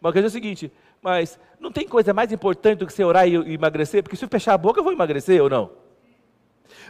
[0.00, 3.36] Mas dizer o seguinte, mas não tem coisa mais importante do que você orar e,
[3.36, 4.02] e emagrecer?
[4.02, 5.70] Porque se eu fechar a boca, eu vou emagrecer ou não?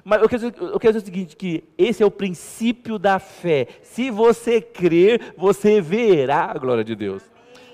[0.05, 3.19] Mas eu quero, dizer, eu quero dizer o seguinte, que esse é o princípio da
[3.19, 3.67] fé.
[3.83, 7.29] Se você crer, você verá a glória de Deus.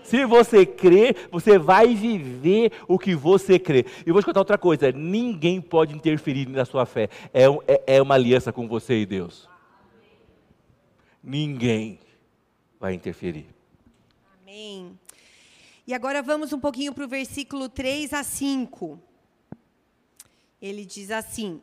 [0.06, 3.84] Se você crer, você vai viver o que você crê.
[4.06, 7.08] E vou te contar outra coisa: ninguém pode interferir na sua fé.
[7.34, 9.48] É, é, é uma aliança com você e Deus.
[11.22, 11.98] Ninguém
[12.78, 13.46] vai interferir.
[14.40, 14.96] Amém.
[15.84, 19.00] E agora vamos um pouquinho para o versículo 3 a 5.
[20.62, 21.60] Ele diz assim: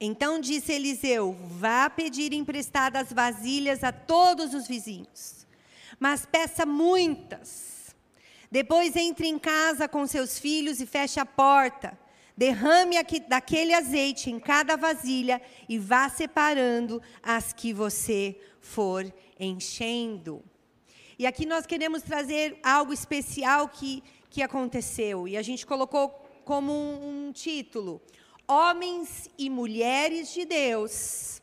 [0.00, 5.41] Então disse Eliseu: Vá pedir emprestadas vasilhas a todos os vizinhos
[5.98, 7.94] mas peça muitas.
[8.50, 11.98] Depois entre em casa com seus filhos e feche a porta.
[12.36, 20.42] Derrame aqui, daquele azeite em cada vasilha e vá separando as que você for enchendo.
[21.18, 25.28] E aqui nós queremos trazer algo especial que, que aconteceu.
[25.28, 26.08] E a gente colocou
[26.44, 28.00] como um, um título:
[28.48, 31.41] Homens e Mulheres de Deus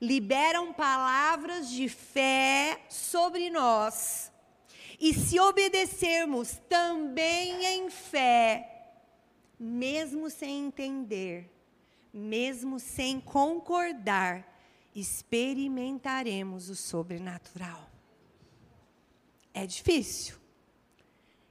[0.00, 4.32] liberam palavras de fé sobre nós.
[4.98, 8.94] E se obedecermos também em fé,
[9.58, 11.50] mesmo sem entender,
[12.12, 14.56] mesmo sem concordar,
[14.94, 17.90] experimentaremos o sobrenatural.
[19.52, 20.36] É difícil.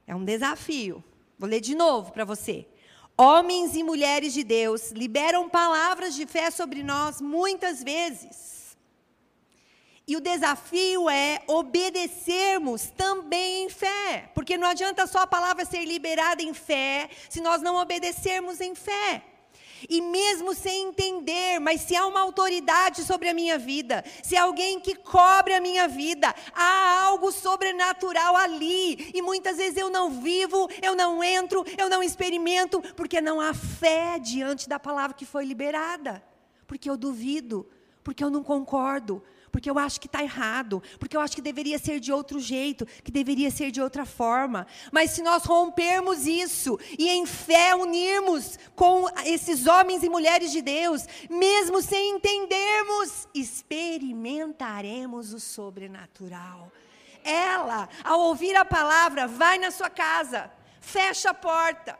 [0.06, 1.02] É um desafio.
[1.38, 2.66] Vou ler de novo para você.
[3.18, 8.76] Homens e mulheres de Deus liberam palavras de fé sobre nós muitas vezes.
[10.06, 15.84] E o desafio é obedecermos também em fé, porque não adianta só a palavra ser
[15.84, 19.22] liberada em fé, se nós não obedecermos em fé.
[19.88, 24.42] E mesmo sem entender, mas se há uma autoridade sobre a minha vida, se há
[24.42, 29.10] alguém que cobre a minha vida, há algo sobrenatural ali.
[29.14, 33.52] E muitas vezes eu não vivo, eu não entro, eu não experimento, porque não há
[33.52, 36.22] fé diante da palavra que foi liberada.
[36.66, 37.68] Porque eu duvido,
[38.06, 41.76] porque eu não concordo, porque eu acho que está errado, porque eu acho que deveria
[41.76, 44.64] ser de outro jeito, que deveria ser de outra forma.
[44.92, 50.62] Mas se nós rompermos isso e em fé unirmos com esses homens e mulheres de
[50.62, 56.70] Deus, mesmo sem entendermos, experimentaremos o sobrenatural.
[57.24, 60.48] Ela, ao ouvir a palavra, vai na sua casa,
[60.80, 61.98] fecha a porta,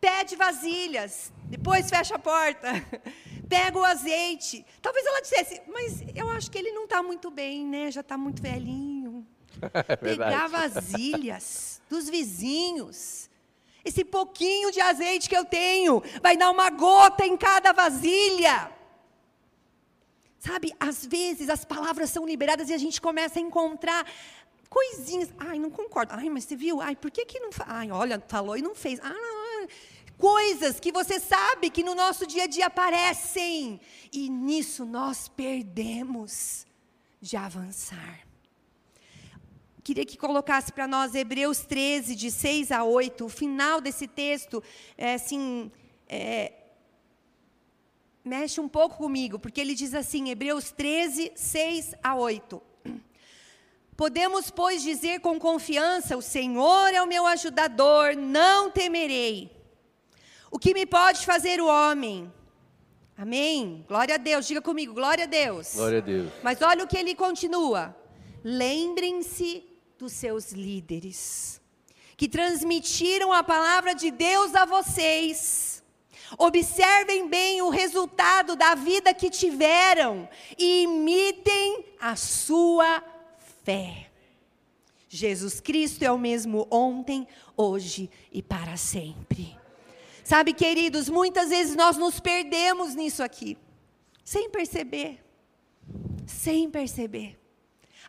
[0.00, 2.68] pede vasilhas, depois fecha a porta.
[3.48, 4.64] pega o azeite.
[4.82, 7.90] Talvez ela dissesse, mas eu acho que ele não está muito bem, né?
[7.90, 9.26] Já está muito velhinho.
[9.88, 13.28] É Pegar vasilhas dos vizinhos.
[13.84, 18.70] Esse pouquinho de azeite que eu tenho vai dar uma gota em cada vasilha.
[20.38, 24.06] Sabe, às vezes as palavras são liberadas e a gente começa a encontrar
[24.68, 25.32] coisinhas.
[25.38, 26.12] Ai, não concordo.
[26.14, 26.80] Ai, mas você viu?
[26.80, 27.50] Ai, por que que não...
[27.66, 29.00] Ai, olha, falou e não fez.
[29.02, 29.66] Ah, não,
[30.18, 33.80] coisas que você sabe que no nosso dia a dia aparecem,
[34.12, 36.66] e nisso nós perdemos
[37.20, 38.20] de avançar.
[39.82, 44.62] Queria que colocasse para nós Hebreus 13, de 6 a 8, o final desse texto,
[44.98, 45.72] é, assim,
[46.06, 46.52] é,
[48.22, 52.60] mexe um pouco comigo, porque ele diz assim, Hebreus 13, 6 a 8.
[53.96, 59.57] Podemos, pois, dizer com confiança: O Senhor é o meu ajudador, não temerei.
[60.50, 62.32] O que me pode fazer o homem?
[63.16, 63.84] Amém?
[63.88, 64.46] Glória a Deus.
[64.46, 65.74] Diga comigo, glória a Deus.
[65.74, 66.32] Glória a Deus.
[66.42, 67.94] Mas olha o que ele continua.
[68.44, 69.64] Lembrem-se
[69.98, 71.60] dos seus líderes,
[72.16, 75.82] que transmitiram a palavra de Deus a vocês.
[76.38, 83.02] Observem bem o resultado da vida que tiveram e imitem a sua
[83.64, 84.08] fé.
[85.08, 89.57] Jesus Cristo é o mesmo ontem, hoje e para sempre.
[90.28, 93.56] Sabe, queridos, muitas vezes nós nos perdemos nisso aqui,
[94.22, 95.24] sem perceber.
[96.26, 97.38] Sem perceber.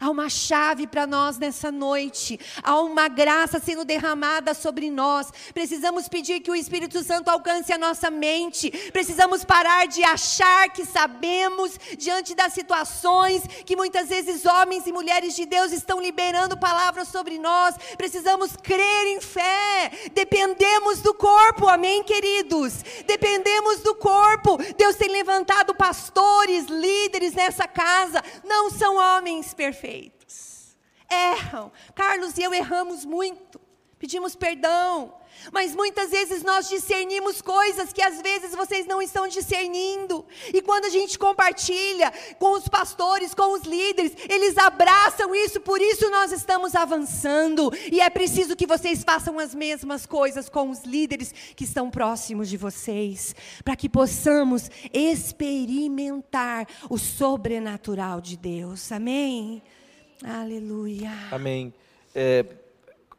[0.02, 2.40] Há uma chave para nós nessa noite.
[2.64, 5.30] Há uma graça sendo derramada sobre nós.
[5.54, 8.72] Precisamos pedir que o Espírito Santo alcance a nossa mente.
[8.94, 15.36] Precisamos parar de achar que sabemos diante das situações que muitas vezes homens e mulheres
[15.36, 17.76] de Deus estão liberando palavras sobre nós.
[17.98, 19.92] Precisamos crer em fé.
[20.14, 22.74] Dependemos do corpo, amém, queridos?
[23.06, 24.58] Dependemos do corpo.
[24.78, 28.24] Deus tem levantado pastores, líderes nessa casa.
[28.46, 29.89] Não são homens perfeitos
[31.10, 31.72] Erram.
[31.96, 33.60] Carlos e eu erramos muito.
[34.00, 35.14] Pedimos perdão.
[35.52, 40.26] Mas muitas vezes nós discernimos coisas que às vezes vocês não estão discernindo.
[40.54, 45.82] E quando a gente compartilha com os pastores, com os líderes, eles abraçam isso, por
[45.82, 47.72] isso nós estamos avançando.
[47.92, 52.50] E é preciso que vocês façam as mesmas coisas com os líderes que estão próximos
[52.50, 58.92] de vocês, para que possamos experimentar o sobrenatural de Deus.
[58.92, 59.62] Amém?
[60.24, 61.12] Aleluia.
[61.32, 61.74] Amém.
[62.14, 62.46] É,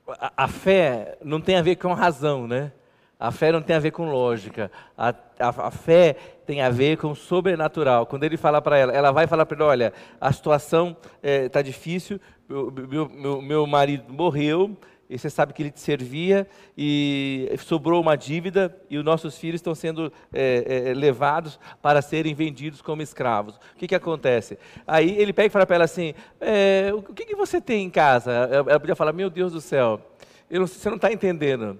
[0.06, 2.72] a, a, fé não tem a ver com razão, né?
[3.18, 4.70] A fé não tem a ver com lógica.
[4.96, 6.14] A, a, a fé
[6.46, 8.06] tem a ver com sobrenatural.
[8.06, 11.62] Quando ele fala para ela, ela vai falar para ele: olha, a situação está é,
[11.62, 14.76] difícil, meu, meu, meu, meu marido morreu,
[15.10, 16.46] e você sabe que ele te servia
[16.78, 22.32] e sobrou uma dívida e os nossos filhos estão sendo é, é, levados para serem
[22.32, 23.56] vendidos como escravos.
[23.56, 24.56] O que, que acontece?
[24.86, 27.90] Aí ele pega e fala para ela assim: é, o que, que você tem em
[27.90, 28.30] casa?
[28.30, 30.00] Ela podia falar: Meu Deus do céu,
[30.48, 31.76] não, você não está entendendo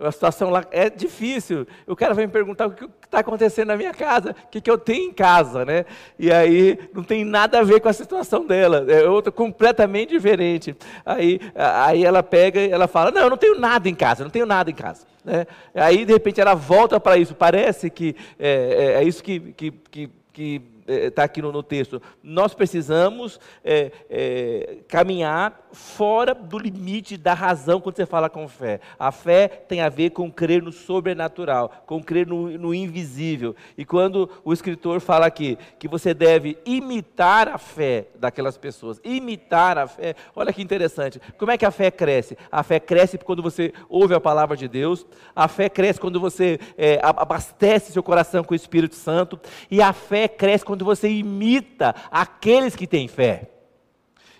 [0.00, 1.66] a situação lá é difícil.
[1.86, 4.70] O cara vai me perguntar o que está acontecendo na minha casa, o que, que
[4.70, 5.84] eu tenho em casa, né?
[6.18, 10.76] E aí não tem nada a ver com a situação dela, é outra completamente diferente.
[11.04, 14.30] Aí, aí ela pega e ela fala: Não, eu não tenho nada em casa, não
[14.30, 15.04] tenho nada em casa.
[15.24, 15.46] Né?
[15.74, 17.34] Aí de repente ela volta para isso.
[17.34, 22.00] Parece que é, é, é isso que, que, que, que está aqui no, no, texto,
[22.22, 28.80] nós precisamos é, é, caminhar fora do limite da razão quando você fala com fé.
[28.98, 33.54] A fé tem a ver com crer no sobrenatural, com crer no, no invisível.
[33.76, 39.76] E quando o escritor fala aqui que você deve imitar a fé daquelas pessoas, imitar
[39.76, 41.20] a fé, olha que interessante.
[41.36, 42.36] Como é que a fé cresce?
[42.50, 46.58] A fé cresce quando você ouve a palavra de Deus, a fé cresce quando você
[46.78, 49.38] é, abastece seu coração com o Espírito Santo,
[49.70, 53.57] e a fé cresce quando quando você imita aqueles que têm fé.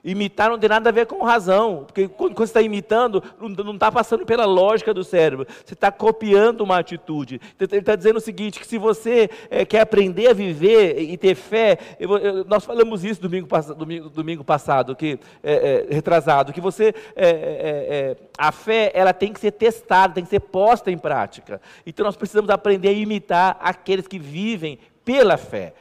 [0.04, 3.90] Imitar não tem nada a ver com razão, porque quando você está imitando, não está
[3.90, 7.40] passando pela lógica do cérebro, você está copiando uma atitude.
[7.56, 11.16] Então, ele está dizendo o seguinte: que se você é, quer aprender a viver e
[11.16, 16.52] ter fé, eu, eu, nós falamos isso domingo, domingo, domingo passado, que, é, é, retrasado,
[16.52, 16.94] que você,
[18.36, 21.60] a fé ela tem que ser testada, tem que ser posta em prática.
[21.86, 24.78] Então nós precisamos aprender a imitar aqueles que vivem
[25.08, 25.72] pela fé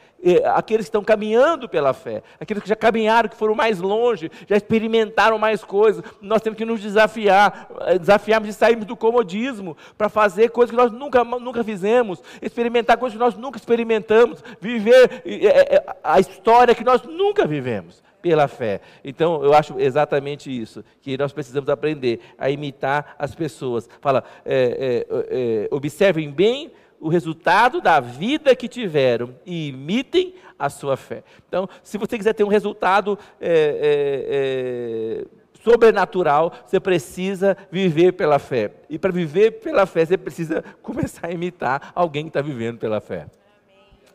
[0.54, 4.56] aqueles que estão caminhando pela fé, aqueles que já caminharam, que foram mais longe, já
[4.56, 6.02] experimentaram mais coisas.
[6.20, 10.76] Nós temos que nos desafiar, eh, desafiarmos de sairmos do comodismo para fazer coisas que
[10.76, 16.74] nós nunca, nunca fizemos, experimentar coisas que nós nunca experimentamos, viver eh, eh, a história
[16.74, 18.80] que nós nunca vivemos pela fé.
[19.04, 23.88] Então, eu acho exatamente isso, que nós precisamos aprender a imitar as pessoas.
[24.00, 30.68] Fala, é, é, é, observem bem o resultado da vida que tiveram e imitem a
[30.68, 31.22] sua fé.
[31.48, 35.24] Então, se você quiser ter um resultado é, é, é,
[35.62, 38.72] sobrenatural, você precisa viver pela fé.
[38.90, 43.00] E para viver pela fé, você precisa começar a imitar alguém que está vivendo pela
[43.00, 43.26] fé.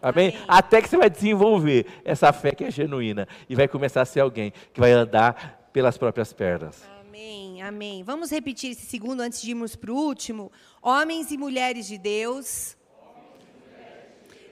[0.01, 0.31] Amém?
[0.31, 0.37] Amém?
[0.47, 4.19] Até que você vai desenvolver essa fé que é genuína e vai começar a ser
[4.19, 6.83] alguém que vai andar pelas próprias pernas.
[7.01, 8.04] Amém, amém.
[8.04, 10.52] Vamos repetir esse segundo antes de irmos para o último.
[10.82, 12.78] Homens e mulheres de Deus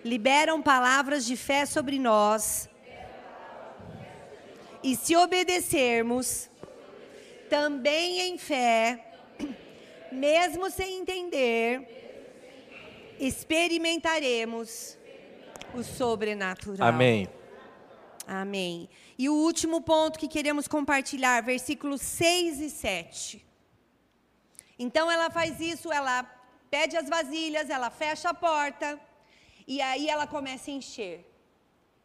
[0.04, 2.69] liberam palavras de fé sobre nós.
[4.84, 6.50] E se obedecermos,
[7.50, 9.13] também em fé,
[10.12, 11.86] mesmo sem entender,
[13.19, 14.97] experimentaremos
[15.76, 16.88] o sobrenatural.
[16.88, 17.28] Amém.
[18.27, 18.89] Amém.
[19.17, 23.45] E o último ponto que queremos compartilhar, versículos 6 e 7.
[24.77, 26.23] Então ela faz isso, ela
[26.69, 28.99] pede as vasilhas, ela fecha a porta,
[29.67, 31.27] e aí ela começa a encher.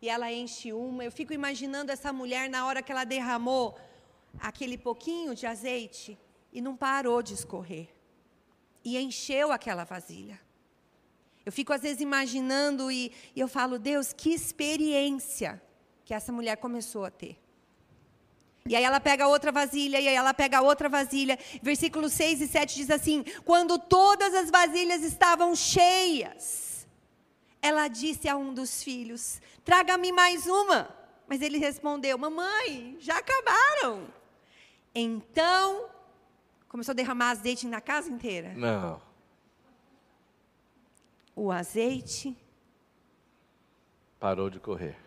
[0.01, 1.05] E ela enche uma.
[1.05, 3.79] Eu fico imaginando essa mulher na hora que ela derramou
[4.39, 6.19] aquele pouquinho de azeite
[6.53, 7.89] e não parou de escorrer.
[8.85, 10.39] E encheu aquela vasilha.
[11.45, 15.63] Eu fico às vezes imaginando e, e eu falo, Deus, que experiência
[16.07, 17.37] que essa mulher começou a ter.
[18.65, 21.39] E aí ela pega outra vasilha, e aí ela pega outra vasilha.
[21.61, 26.87] Versículos 6 e 7 diz assim: Quando todas as vasilhas estavam cheias,
[27.61, 30.89] ela disse a um dos filhos: Traga-me mais uma.
[31.27, 34.07] Mas ele respondeu: Mamãe, já acabaram.
[34.95, 35.91] Então,
[36.69, 38.55] começou a derramar azeite na casa inteira.
[38.55, 39.03] Não.
[41.35, 42.35] O azeite
[44.19, 45.06] Parou de correr.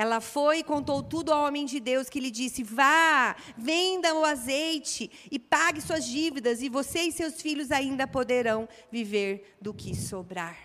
[0.00, 4.24] Ela foi e contou tudo ao homem de Deus, que lhe disse: Vá, venda o
[4.24, 9.94] azeite e pague suas dívidas, e você e seus filhos ainda poderão viver do que
[9.94, 10.56] sobrar.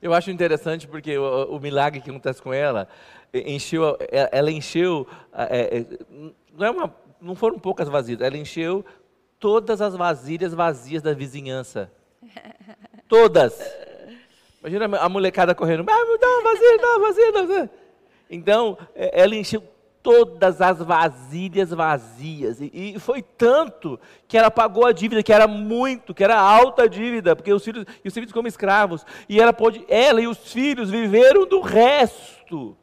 [0.00, 2.88] Eu acho interessante porque o, o milagre que acontece com ela,
[3.30, 3.98] encheu,
[4.32, 5.86] ela encheu, é, é,
[6.54, 8.86] não, é uma, não foram poucas vasilhas, ela encheu
[9.38, 11.92] todas as vasilhas vazias da vizinhança.
[13.06, 13.60] Todas.
[14.60, 17.70] Imagina a molecada correndo, ah, dá uma vasilha, dá uma vasilha, dá uma vasilha.
[18.30, 19.62] Então, é, ela encheu
[20.06, 22.58] todas as vasilhas vazias.
[22.60, 23.98] E, foi tanto
[24.28, 27.84] que ela pagou a dívida, que era muito, que era alta dívida, porque os filhos,
[28.04, 29.04] e os filhos como escravos.
[29.28, 32.76] E ela pôde, ela e os filhos viveram do resto.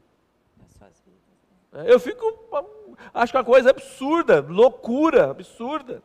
[1.85, 2.25] Eu fico,
[3.13, 6.03] acho que é uma coisa absurda, loucura, absurda.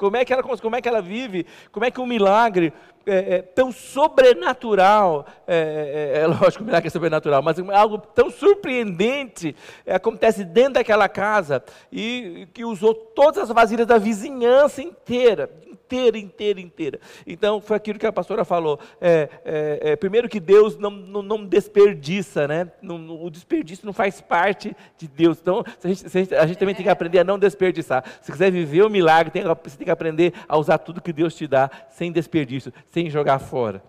[0.00, 1.44] Como é que ela, como é que ela vive?
[1.70, 2.72] Como é que um milagre
[3.04, 8.30] é, é, tão sobrenatural, é, é, é lógico o milagre é sobrenatural, mas algo tão
[8.30, 15.50] surpreendente é, acontece dentro daquela casa e que usou todas as vasilhas da vizinhança inteira,
[15.90, 17.00] inteira, inteira, inteira.
[17.26, 18.78] Então, foi aquilo que a pastora falou.
[19.00, 22.70] É, é, é, primeiro que Deus não, não, não desperdiça, né?
[22.80, 25.38] Não, o desperdício não faz parte de Deus.
[25.40, 28.04] Então, a gente, a gente, a gente também tem que aprender a não desperdiçar.
[28.22, 31.34] Se quiser viver o milagre, tem, você tem que aprender a usar tudo que Deus
[31.34, 33.82] te dá, sem desperdício, sem jogar fora.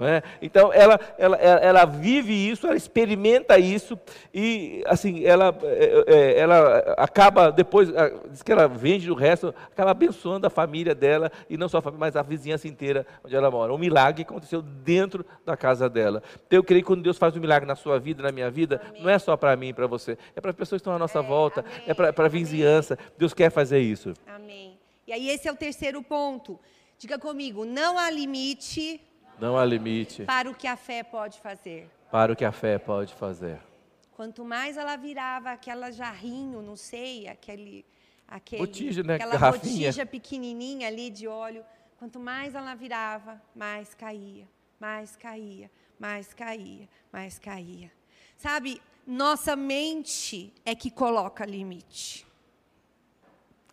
[0.00, 0.24] É?
[0.42, 3.96] Então, ela, ela, ela vive isso, ela experimenta isso,
[4.32, 7.90] e assim, ela, é, é, ela acaba, depois,
[8.28, 11.82] diz que ela vende o resto, acaba abençoando a família dela, e não só a
[11.82, 13.72] família, mas a vizinhança inteira onde ela mora.
[13.72, 16.24] Um milagre aconteceu dentro da casa dela.
[16.44, 18.82] Então, eu creio que quando Deus faz um milagre na sua vida, na minha vida,
[18.88, 19.02] Amém.
[19.02, 20.98] não é só para mim e para você, é para as pessoas que estão à
[20.98, 21.82] nossa é, volta, Amém.
[21.86, 22.98] é para a vizinhança.
[23.16, 24.12] Deus quer fazer isso.
[24.26, 24.76] Amém.
[25.06, 26.58] E aí, esse é o terceiro ponto.
[26.98, 29.00] Diga comigo, não há limite
[29.40, 31.90] não há limite para o que a fé pode fazer.
[32.10, 33.60] Para o que a fé pode fazer.
[34.12, 37.84] Quanto mais ela virava aquela jarrinho, não sei, aquele,
[38.28, 39.14] aquele botija, né?
[39.14, 39.88] aquela Garrafinha.
[39.88, 41.64] botija pequenininha ali de óleo,
[41.98, 47.90] quanto mais ela virava, mais caía, mais caía, mais caía, mais caía.
[48.36, 52.26] Sabe, nossa mente é que coloca limite.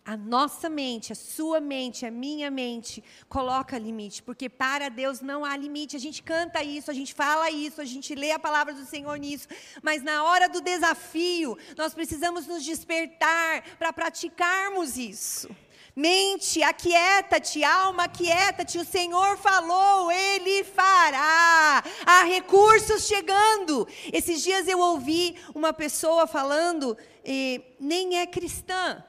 [0.04, 5.45] A nossa mente, a sua mente, a minha mente, coloca limite, porque para Deus não
[5.45, 5.95] há limite.
[5.95, 9.16] A gente canta isso, a gente fala isso, a gente lê a palavra do Senhor
[9.18, 9.47] nisso,
[9.84, 15.47] mas na hora do desafio, nós precisamos nos despertar para praticarmos isso.
[15.95, 21.84] Mente, aquieta-te, alma, aquieta-te, o Senhor falou, Ele fará.
[22.06, 23.88] Há recursos chegando.
[24.12, 29.04] Esses dias eu ouvi uma pessoa falando, eh, nem é cristã,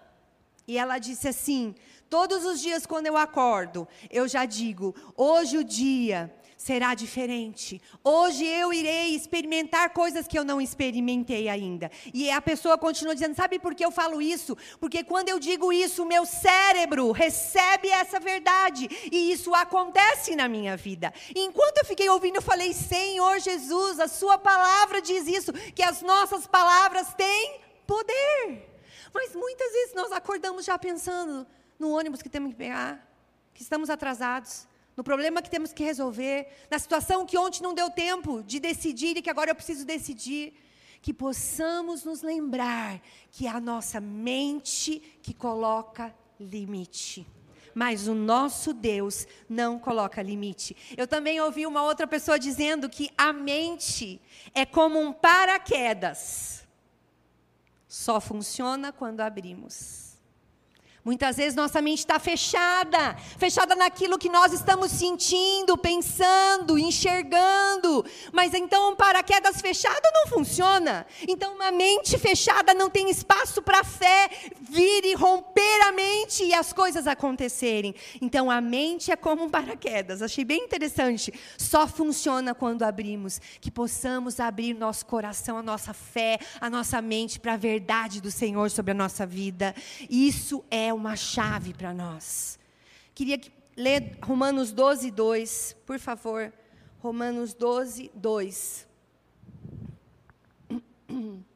[0.66, 1.74] e ela disse assim:
[2.08, 6.32] Todos os dias quando eu acordo, eu já digo: hoje o dia
[6.62, 7.82] será diferente.
[8.04, 11.90] Hoje eu irei experimentar coisas que eu não experimentei ainda.
[12.14, 14.56] E a pessoa continua dizendo: Sabe por que eu falo isso?
[14.78, 18.88] Porque quando eu digo isso, o meu cérebro recebe essa verdade.
[19.10, 21.12] E isso acontece na minha vida.
[21.34, 25.82] E enquanto eu fiquei ouvindo, eu falei: Senhor Jesus, a Sua palavra diz isso, que
[25.82, 28.71] as nossas palavras têm poder.
[29.12, 31.46] Mas muitas vezes nós acordamos já pensando
[31.78, 33.06] no ônibus que temos que pegar,
[33.52, 37.90] que estamos atrasados, no problema que temos que resolver, na situação que ontem não deu
[37.90, 40.54] tempo de decidir e que agora eu preciso decidir.
[41.00, 43.00] Que possamos nos lembrar
[43.32, 47.26] que é a nossa mente que coloca limite.
[47.74, 50.76] Mas o nosso Deus não coloca limite.
[50.96, 54.20] Eu também ouvi uma outra pessoa dizendo que a mente
[54.54, 56.61] é como um paraquedas
[57.92, 60.11] só funciona quando abrimos.
[61.04, 68.04] Muitas vezes nossa mente está fechada, fechada naquilo que nós estamos sentindo, pensando, enxergando.
[68.32, 71.04] Mas então um paraquedas fechado não funciona.
[71.26, 74.30] Então uma mente fechada não tem espaço para a fé
[74.60, 77.96] vir e romper a mente e as coisas acontecerem.
[78.20, 80.22] Então a mente é como um paraquedas.
[80.22, 81.34] Achei bem interessante.
[81.58, 83.40] Só funciona quando abrimos.
[83.60, 88.30] Que possamos abrir nosso coração, a nossa fé, a nossa mente para a verdade do
[88.30, 89.74] Senhor sobre a nossa vida.
[90.08, 92.58] Isso é uma chave para nós.
[93.14, 93.40] Queria
[93.76, 96.52] ler Romanos 12, 2, por favor.
[97.00, 98.86] Romanos 12, 2.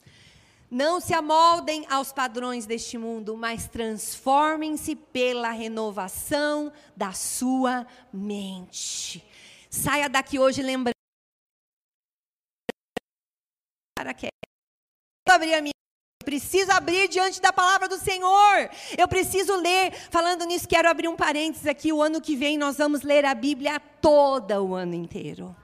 [0.71, 9.25] Não se amoldem aos padrões deste mundo, mas transformem-se pela renovação da sua mente.
[9.71, 10.97] Saia daqui hoje lembrando.
[13.97, 14.29] Para que
[15.29, 15.73] abrir a minha
[16.27, 18.69] preciso abrir diante da palavra do Senhor.
[18.99, 19.93] Eu preciso ler.
[20.11, 21.93] Falando nisso, quero abrir um parênteses aqui.
[21.93, 25.55] O ano que vem nós vamos ler a Bíblia toda o ano inteiro.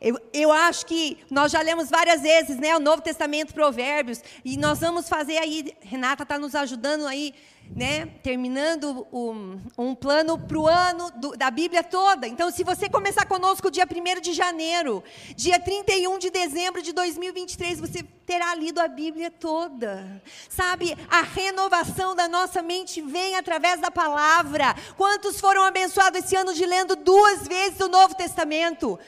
[0.00, 4.56] Eu, eu, acho que nós já lemos várias vezes, né, o Novo Testamento, Provérbios, e
[4.56, 7.34] nós vamos fazer aí, Renata está nos ajudando aí
[7.74, 12.26] né, terminando um, um plano para o ano do, da Bíblia toda.
[12.26, 15.02] Então, se você começar conosco dia 1 de janeiro,
[15.34, 20.22] dia 31 de dezembro de 2023, você terá lido a Bíblia toda.
[20.48, 24.74] Sabe, a renovação da nossa mente vem através da palavra.
[24.96, 28.98] Quantos foram abençoados esse ano de lendo duas vezes o Novo Testamento?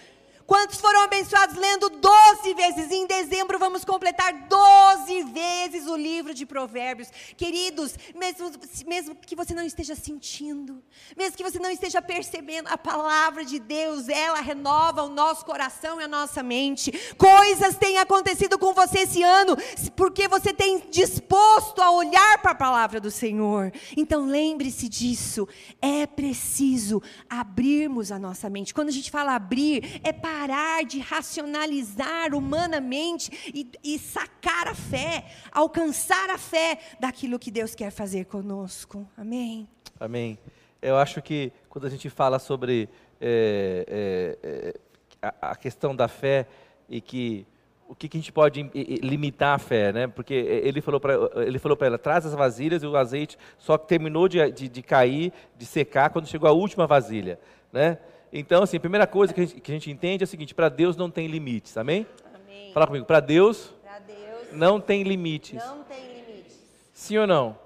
[0.49, 2.91] Quantos foram abençoados lendo 12 vezes?
[2.91, 7.11] Em dezembro vamos completar 12 vezes o livro de Provérbios.
[7.37, 8.51] Queridos, mesmo,
[8.87, 10.83] mesmo que você não esteja sentindo,
[11.15, 16.01] mesmo que você não esteja percebendo, a palavra de Deus, ela renova o nosso coração
[16.01, 16.93] e a nossa mente.
[17.19, 19.55] Coisas têm acontecido com você esse ano,
[19.95, 23.71] porque você tem disposto a olhar para a palavra do Senhor.
[23.95, 25.47] Então lembre-se disso.
[25.83, 28.73] É preciso abrirmos a nossa mente.
[28.73, 34.75] Quando a gente fala abrir, é para parar de racionalizar humanamente e, e sacar a
[34.75, 39.07] fé, alcançar a fé daquilo que Deus quer fazer conosco.
[39.17, 39.69] Amém?
[39.99, 40.39] Amém.
[40.81, 42.89] Eu acho que quando a gente fala sobre
[43.21, 44.75] é, é, é,
[45.21, 46.47] a, a, questão da fé
[46.89, 47.45] e que
[47.89, 48.63] o que, que, a gente pode
[49.03, 50.07] limitar a fé, né?
[50.07, 53.79] Porque ele falou para ele falou para ela traz as vasilhas e o azeite só
[53.79, 57.41] terminou de, de, de cair, de secar quando chegou a última vasilha,
[57.73, 57.99] né?
[58.33, 60.55] Então, assim, a primeira coisa que a gente, que a gente entende é o seguinte:
[60.55, 62.07] para Deus não tem limites, amém?
[62.35, 62.73] amém.
[62.73, 63.73] Fala comigo, para Deus,
[64.07, 65.63] Deus, não tem limites.
[65.65, 66.59] Não tem limites.
[66.93, 67.59] Sim ou não?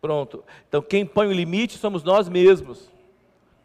[0.00, 0.44] Pronto.
[0.68, 2.90] Então, quem põe o limite somos nós mesmos.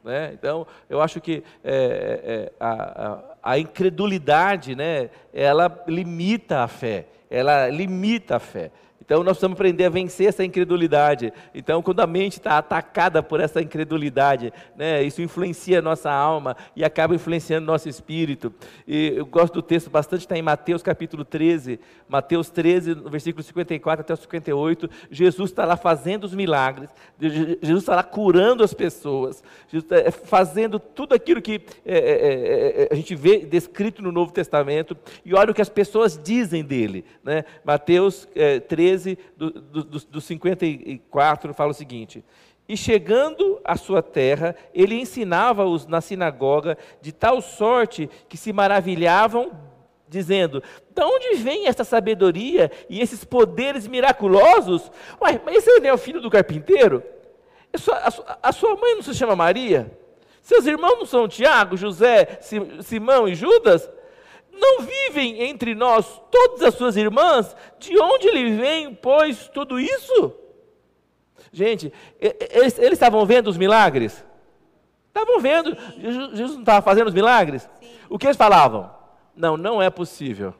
[0.03, 0.31] Né?
[0.33, 7.07] Então, eu acho que é, é, a, a, a incredulidade, né, ela limita a fé.
[7.29, 8.71] Ela limita a fé.
[9.09, 11.33] Então nós precisamos aprender a vencer essa incredulidade.
[11.51, 16.55] Então, quando a mente está atacada por essa incredulidade, né, isso influencia a nossa alma
[16.75, 18.53] e acaba influenciando nosso espírito.
[18.87, 24.01] E eu gosto do texto bastante, está em Mateus capítulo 13, Mateus 13, versículo 54
[24.01, 24.87] até o 58.
[25.09, 30.79] Jesus está lá fazendo os milagres, Jesus está lá curando as pessoas, Jesus está fazendo
[30.79, 34.95] tudo aquilo que é, é, é, a gente vê descrito no Novo Testamento.
[35.25, 37.03] E olha o que as pessoas dizem dele.
[37.23, 37.43] Né?
[37.65, 38.27] Mateus
[38.67, 42.23] 13, 13, do, do, do 54, fala o seguinte:
[42.67, 49.51] E chegando à sua terra, ele ensinava-os na sinagoga de tal sorte que se maravilhavam,
[50.07, 50.61] dizendo:
[50.93, 54.91] De onde vem essa sabedoria e esses poderes miraculosos?
[55.21, 57.01] Ué, mas esse não é o filho do carpinteiro?
[58.41, 59.97] A sua mãe não se chama Maria?
[60.41, 62.39] Seus irmãos não são Tiago, José,
[62.81, 63.89] Simão e Judas?
[64.59, 67.55] Não vivem entre nós todas as suas irmãs?
[67.79, 70.33] De onde lhe vem, pois, tudo isso?
[71.51, 74.23] Gente, eles, eles estavam vendo os milagres?
[75.07, 75.75] Estavam vendo.
[75.97, 77.67] Jesus, Jesus não estava fazendo os milagres?
[77.79, 77.89] Sim.
[78.09, 78.91] O que eles falavam?
[79.35, 80.53] Não, não é possível.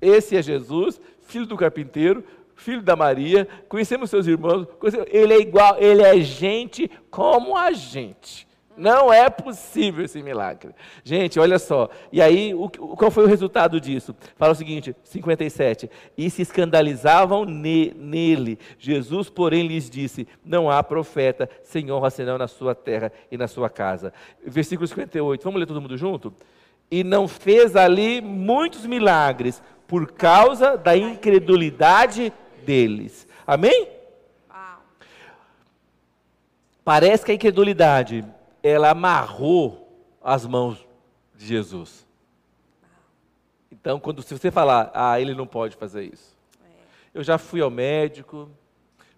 [0.00, 2.24] Esse é Jesus, filho do carpinteiro,
[2.56, 7.72] filho da Maria, conhecemos seus irmãos, conhecemos, ele é igual, ele é gente como a
[7.72, 8.46] gente.
[8.76, 10.74] Não é possível esse milagre.
[11.04, 11.88] Gente, olha só.
[12.10, 14.14] E aí, o, qual foi o resultado disso?
[14.36, 15.90] Fala o seguinte, 57.
[16.16, 18.58] E se escandalizavam ne, nele.
[18.78, 23.46] Jesus, porém, lhes disse: Não há profeta sem honra senão na sua terra e na
[23.46, 24.12] sua casa.
[24.44, 25.42] Versículo 58.
[25.42, 26.32] Vamos ler todo mundo junto?
[26.90, 32.32] E não fez ali muitos milagres por causa da incredulidade
[32.64, 33.26] deles.
[33.46, 33.88] Amém?
[36.84, 38.24] Parece que a incredulidade
[38.62, 40.86] ela amarrou as mãos
[41.34, 42.06] de Jesus.
[43.70, 46.36] Então, quando se você falar, ah, ele não pode fazer isso.
[46.64, 46.68] É.
[47.14, 48.48] Eu já fui ao médico,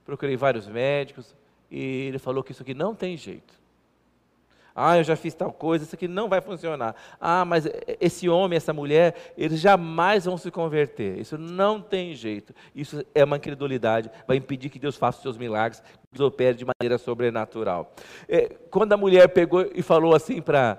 [0.04, 1.34] procurei vários médicos
[1.70, 3.63] e ele falou que isso aqui não tem jeito.
[4.74, 6.96] Ah, eu já fiz tal coisa, isso aqui não vai funcionar.
[7.20, 7.68] Ah, mas
[8.00, 11.18] esse homem, essa mulher, eles jamais vão se converter.
[11.18, 12.52] Isso não tem jeito.
[12.74, 16.56] Isso é uma incredulidade, vai impedir que Deus faça os seus milagres, que Deus opere
[16.56, 17.94] de maneira sobrenatural.
[18.28, 20.76] É, quando a mulher pegou e falou assim para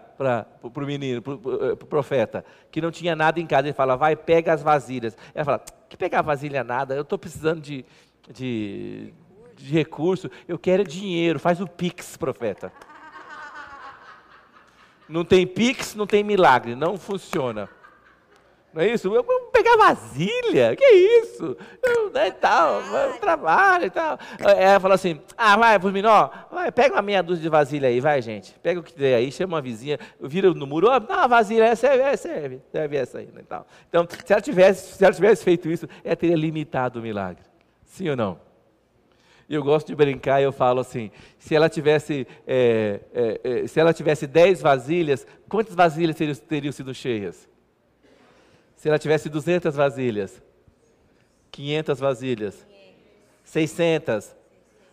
[0.61, 4.15] o menino, para o eh, profeta, que não tinha nada em casa, ele fala, vai,
[4.15, 5.17] pega as vasilhas.
[5.33, 7.85] Ela fala, que pegar vasilha nada, eu estou precisando de,
[8.29, 9.13] de,
[9.55, 12.73] de recurso, eu quero dinheiro, faz o Pix, profeta.
[15.07, 17.69] Não tem pix, não tem milagre, não funciona.
[18.75, 19.09] Não é isso?
[19.09, 21.55] Vou pegar vasilha, que é isso?
[21.81, 22.81] Eu, né, tal,
[23.21, 24.19] trabalho e tal.
[24.37, 28.01] Ela fala assim, ah, vai, por ó, vai, pega uma meia dúzia de vasilha aí,
[28.01, 28.53] vai, gente.
[28.61, 31.73] Pega o que der aí, chama uma vizinha, vira no muro, ó, dá uma vasilha,
[31.73, 33.29] serve, serve, serve essa aí.
[33.33, 33.65] Né, tal.
[33.87, 37.43] Então, se ela, tivesse, se ela tivesse feito isso, ela teria limitado o milagre.
[37.85, 38.44] Sim ou não?
[39.47, 43.79] Eu gosto de brincar e eu falo assim: se ela tivesse, é, é, é, se
[43.79, 47.47] ela tivesse dez vasilhas, quantas vasilhas teriam, teriam sido cheias?
[48.75, 50.41] Se ela tivesse 200 vasilhas,
[51.51, 52.67] 500 vasilhas,
[53.43, 54.35] 600.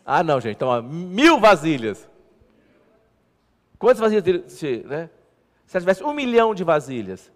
[0.04, 2.08] Ah, não, gente, então, mil vasilhas.
[3.78, 4.84] Quantas vasilhas teriam cheias?
[4.84, 5.10] Né?
[5.66, 7.32] Se ela tivesse um milhão de vasilhas,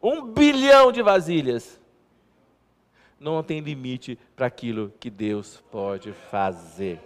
[0.00, 1.80] um bilhão de vasilhas,
[3.18, 7.00] não tem limite para aquilo que Deus pode fazer.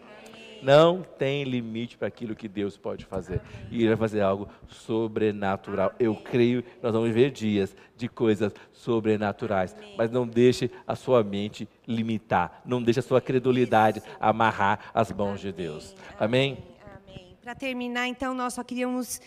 [0.63, 3.41] Não tem limite para aquilo que Deus pode fazer.
[3.71, 5.93] E Ele vai fazer algo sobrenatural.
[5.99, 9.75] Eu creio que nós vamos viver dias de coisas sobrenaturais.
[9.97, 12.61] Mas não deixe a sua mente limitar.
[12.65, 15.95] Não deixe a sua credulidade amarrar as mãos de Deus.
[16.19, 16.59] Amém?
[17.07, 17.37] Amém.
[17.43, 19.21] Para terminar, então, nós só queríamos.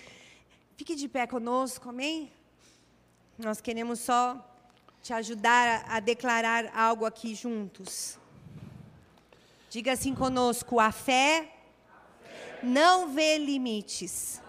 [0.78, 2.32] Fique de pé conosco, amém?
[3.40, 4.53] Nós queremos só
[5.04, 8.18] te ajudar a declarar algo aqui juntos.
[9.70, 11.52] Diga assim conosco: a fé
[12.64, 14.42] não vê limites,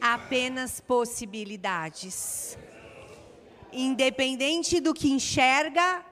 [0.00, 2.58] apenas possibilidades.
[3.72, 6.04] Independente do que enxerga,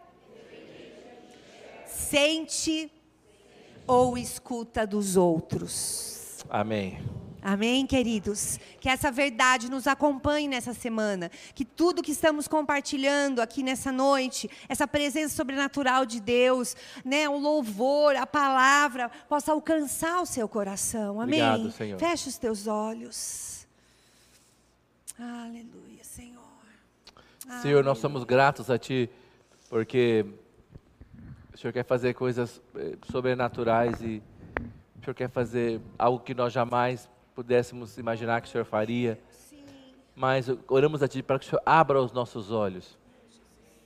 [1.86, 2.92] sente
[3.86, 6.44] ou escuta dos outros.
[6.48, 7.21] Amém.
[7.44, 8.60] Amém, queridos?
[8.78, 11.28] Que essa verdade nos acompanhe nessa semana.
[11.56, 17.36] Que tudo que estamos compartilhando aqui nessa noite, essa presença sobrenatural de Deus, né, o
[17.36, 21.20] louvor, a palavra, possa alcançar o seu coração.
[21.20, 21.42] Amém?
[21.42, 21.98] Obrigado, Senhor.
[21.98, 23.66] Feche os teus olhos.
[25.18, 26.42] Aleluia, Senhor.
[27.60, 29.10] Senhor, nós somos gratos a Ti,
[29.68, 30.24] porque
[31.52, 34.22] o Senhor quer fazer coisas eh, sobrenaturais e
[34.96, 39.18] o Senhor quer fazer algo que nós jamais pudéssemos imaginar que o Senhor faria.
[39.30, 39.64] Sim.
[40.14, 42.98] Mas oramos a Ti para que o Senhor abra os nossos olhos,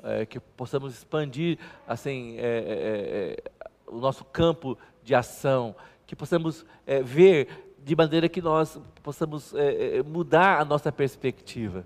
[0.03, 3.51] é, que possamos expandir assim é, é, é,
[3.87, 5.75] o nosso campo de ação,
[6.07, 11.85] que possamos é, ver de maneira que nós possamos é, mudar a nossa perspectiva.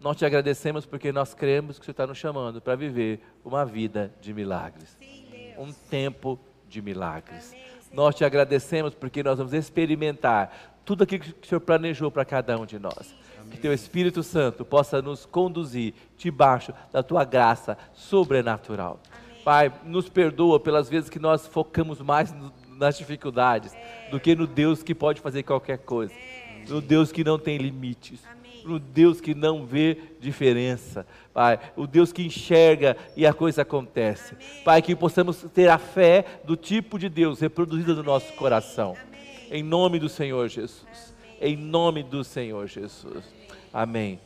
[0.00, 3.64] Nós te agradecemos porque nós cremos que o Senhor está nos chamando para viver uma
[3.64, 6.38] vida de milagres, Sim, um tempo
[6.68, 7.52] de milagres.
[7.52, 7.77] Amém.
[7.92, 12.58] Nós te agradecemos porque nós vamos experimentar tudo aquilo que o Senhor planejou para cada
[12.58, 13.14] um de nós.
[13.38, 13.50] Amém.
[13.50, 19.00] Que teu Espírito Santo possa nos conduzir debaixo da tua graça sobrenatural.
[19.10, 19.42] Amém.
[19.44, 22.34] Pai, nos perdoa pelas vezes que nós focamos mais
[22.76, 24.08] nas dificuldades é.
[24.10, 26.14] do que no Deus que pode fazer qualquer coisa.
[26.14, 26.64] É.
[26.68, 28.24] No Deus que não tem limites.
[28.24, 28.37] Amém
[28.72, 34.34] o Deus que não vê diferença, Pai, o Deus que enxerga e a coisa acontece.
[34.34, 34.64] Amém.
[34.64, 38.96] Pai, que possamos ter a fé do tipo de Deus reproduzida no nosso coração.
[39.00, 39.48] Amém.
[39.50, 41.14] Em nome do Senhor Jesus.
[41.40, 41.52] Amém.
[41.52, 43.24] Em nome do Senhor Jesus.
[43.72, 44.20] Amém.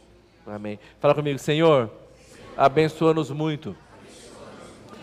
[0.46, 0.78] Amém.
[1.00, 1.90] Fala comigo, Senhor,
[2.56, 3.76] abençoa-nos muito.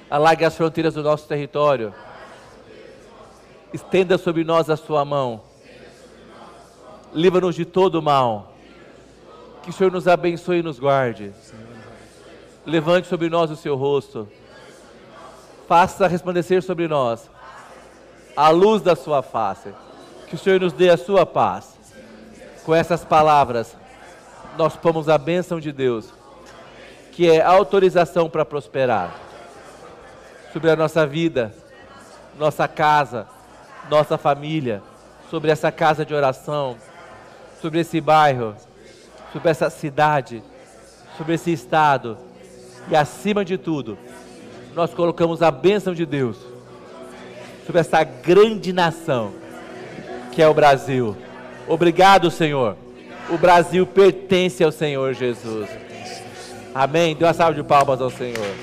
[0.10, 1.94] Alargue as fronteiras do nosso território.
[3.72, 5.44] Estenda sobre nós a sua mão.
[7.14, 8.49] Livra-nos de todo mal
[9.70, 11.32] que o Senhor nos abençoe e nos guarde.
[12.65, 14.28] Levante sobre nós o seu rosto.
[15.67, 17.30] Faça resplandecer sobre nós
[18.36, 19.72] a luz da sua face.
[20.28, 21.78] Que o Senhor nos dê a sua paz.
[22.65, 23.78] Com essas palavras,
[24.57, 26.11] nós pomos a bênção de Deus,
[27.11, 29.15] que é autorização para prosperar
[30.51, 31.53] sobre a nossa vida,
[32.39, 33.28] nossa casa,
[33.88, 34.82] nossa família,
[35.30, 36.76] sobre essa casa de oração,
[37.61, 38.55] sobre esse bairro
[39.32, 40.44] sobre essa cidade,
[41.18, 42.18] sobre esse estado.
[42.90, 43.98] E acima de tudo,
[44.76, 46.38] nós colocamos a bênção de Deus
[47.66, 49.32] sobre essa grande nação
[50.32, 51.16] que é o Brasil.
[51.68, 52.76] Obrigado, Senhor.
[53.30, 55.70] O Brasil pertence ao Senhor Jesus.
[56.74, 57.16] Amém.
[57.16, 58.56] Dê uma salva de palmas ao Senhor.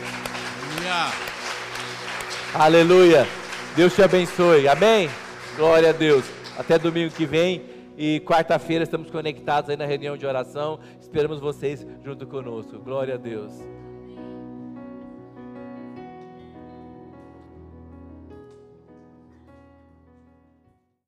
[2.55, 3.29] Aleluia.
[3.77, 4.67] Deus te abençoe.
[4.67, 5.11] Amém?
[5.57, 6.25] Glória a Deus.
[6.59, 7.76] Até domingo que vem.
[7.97, 10.79] E quarta-feira estamos conectados aí na reunião de oração.
[11.01, 12.79] Esperamos vocês junto conosco.
[12.79, 13.55] Glória a Deus.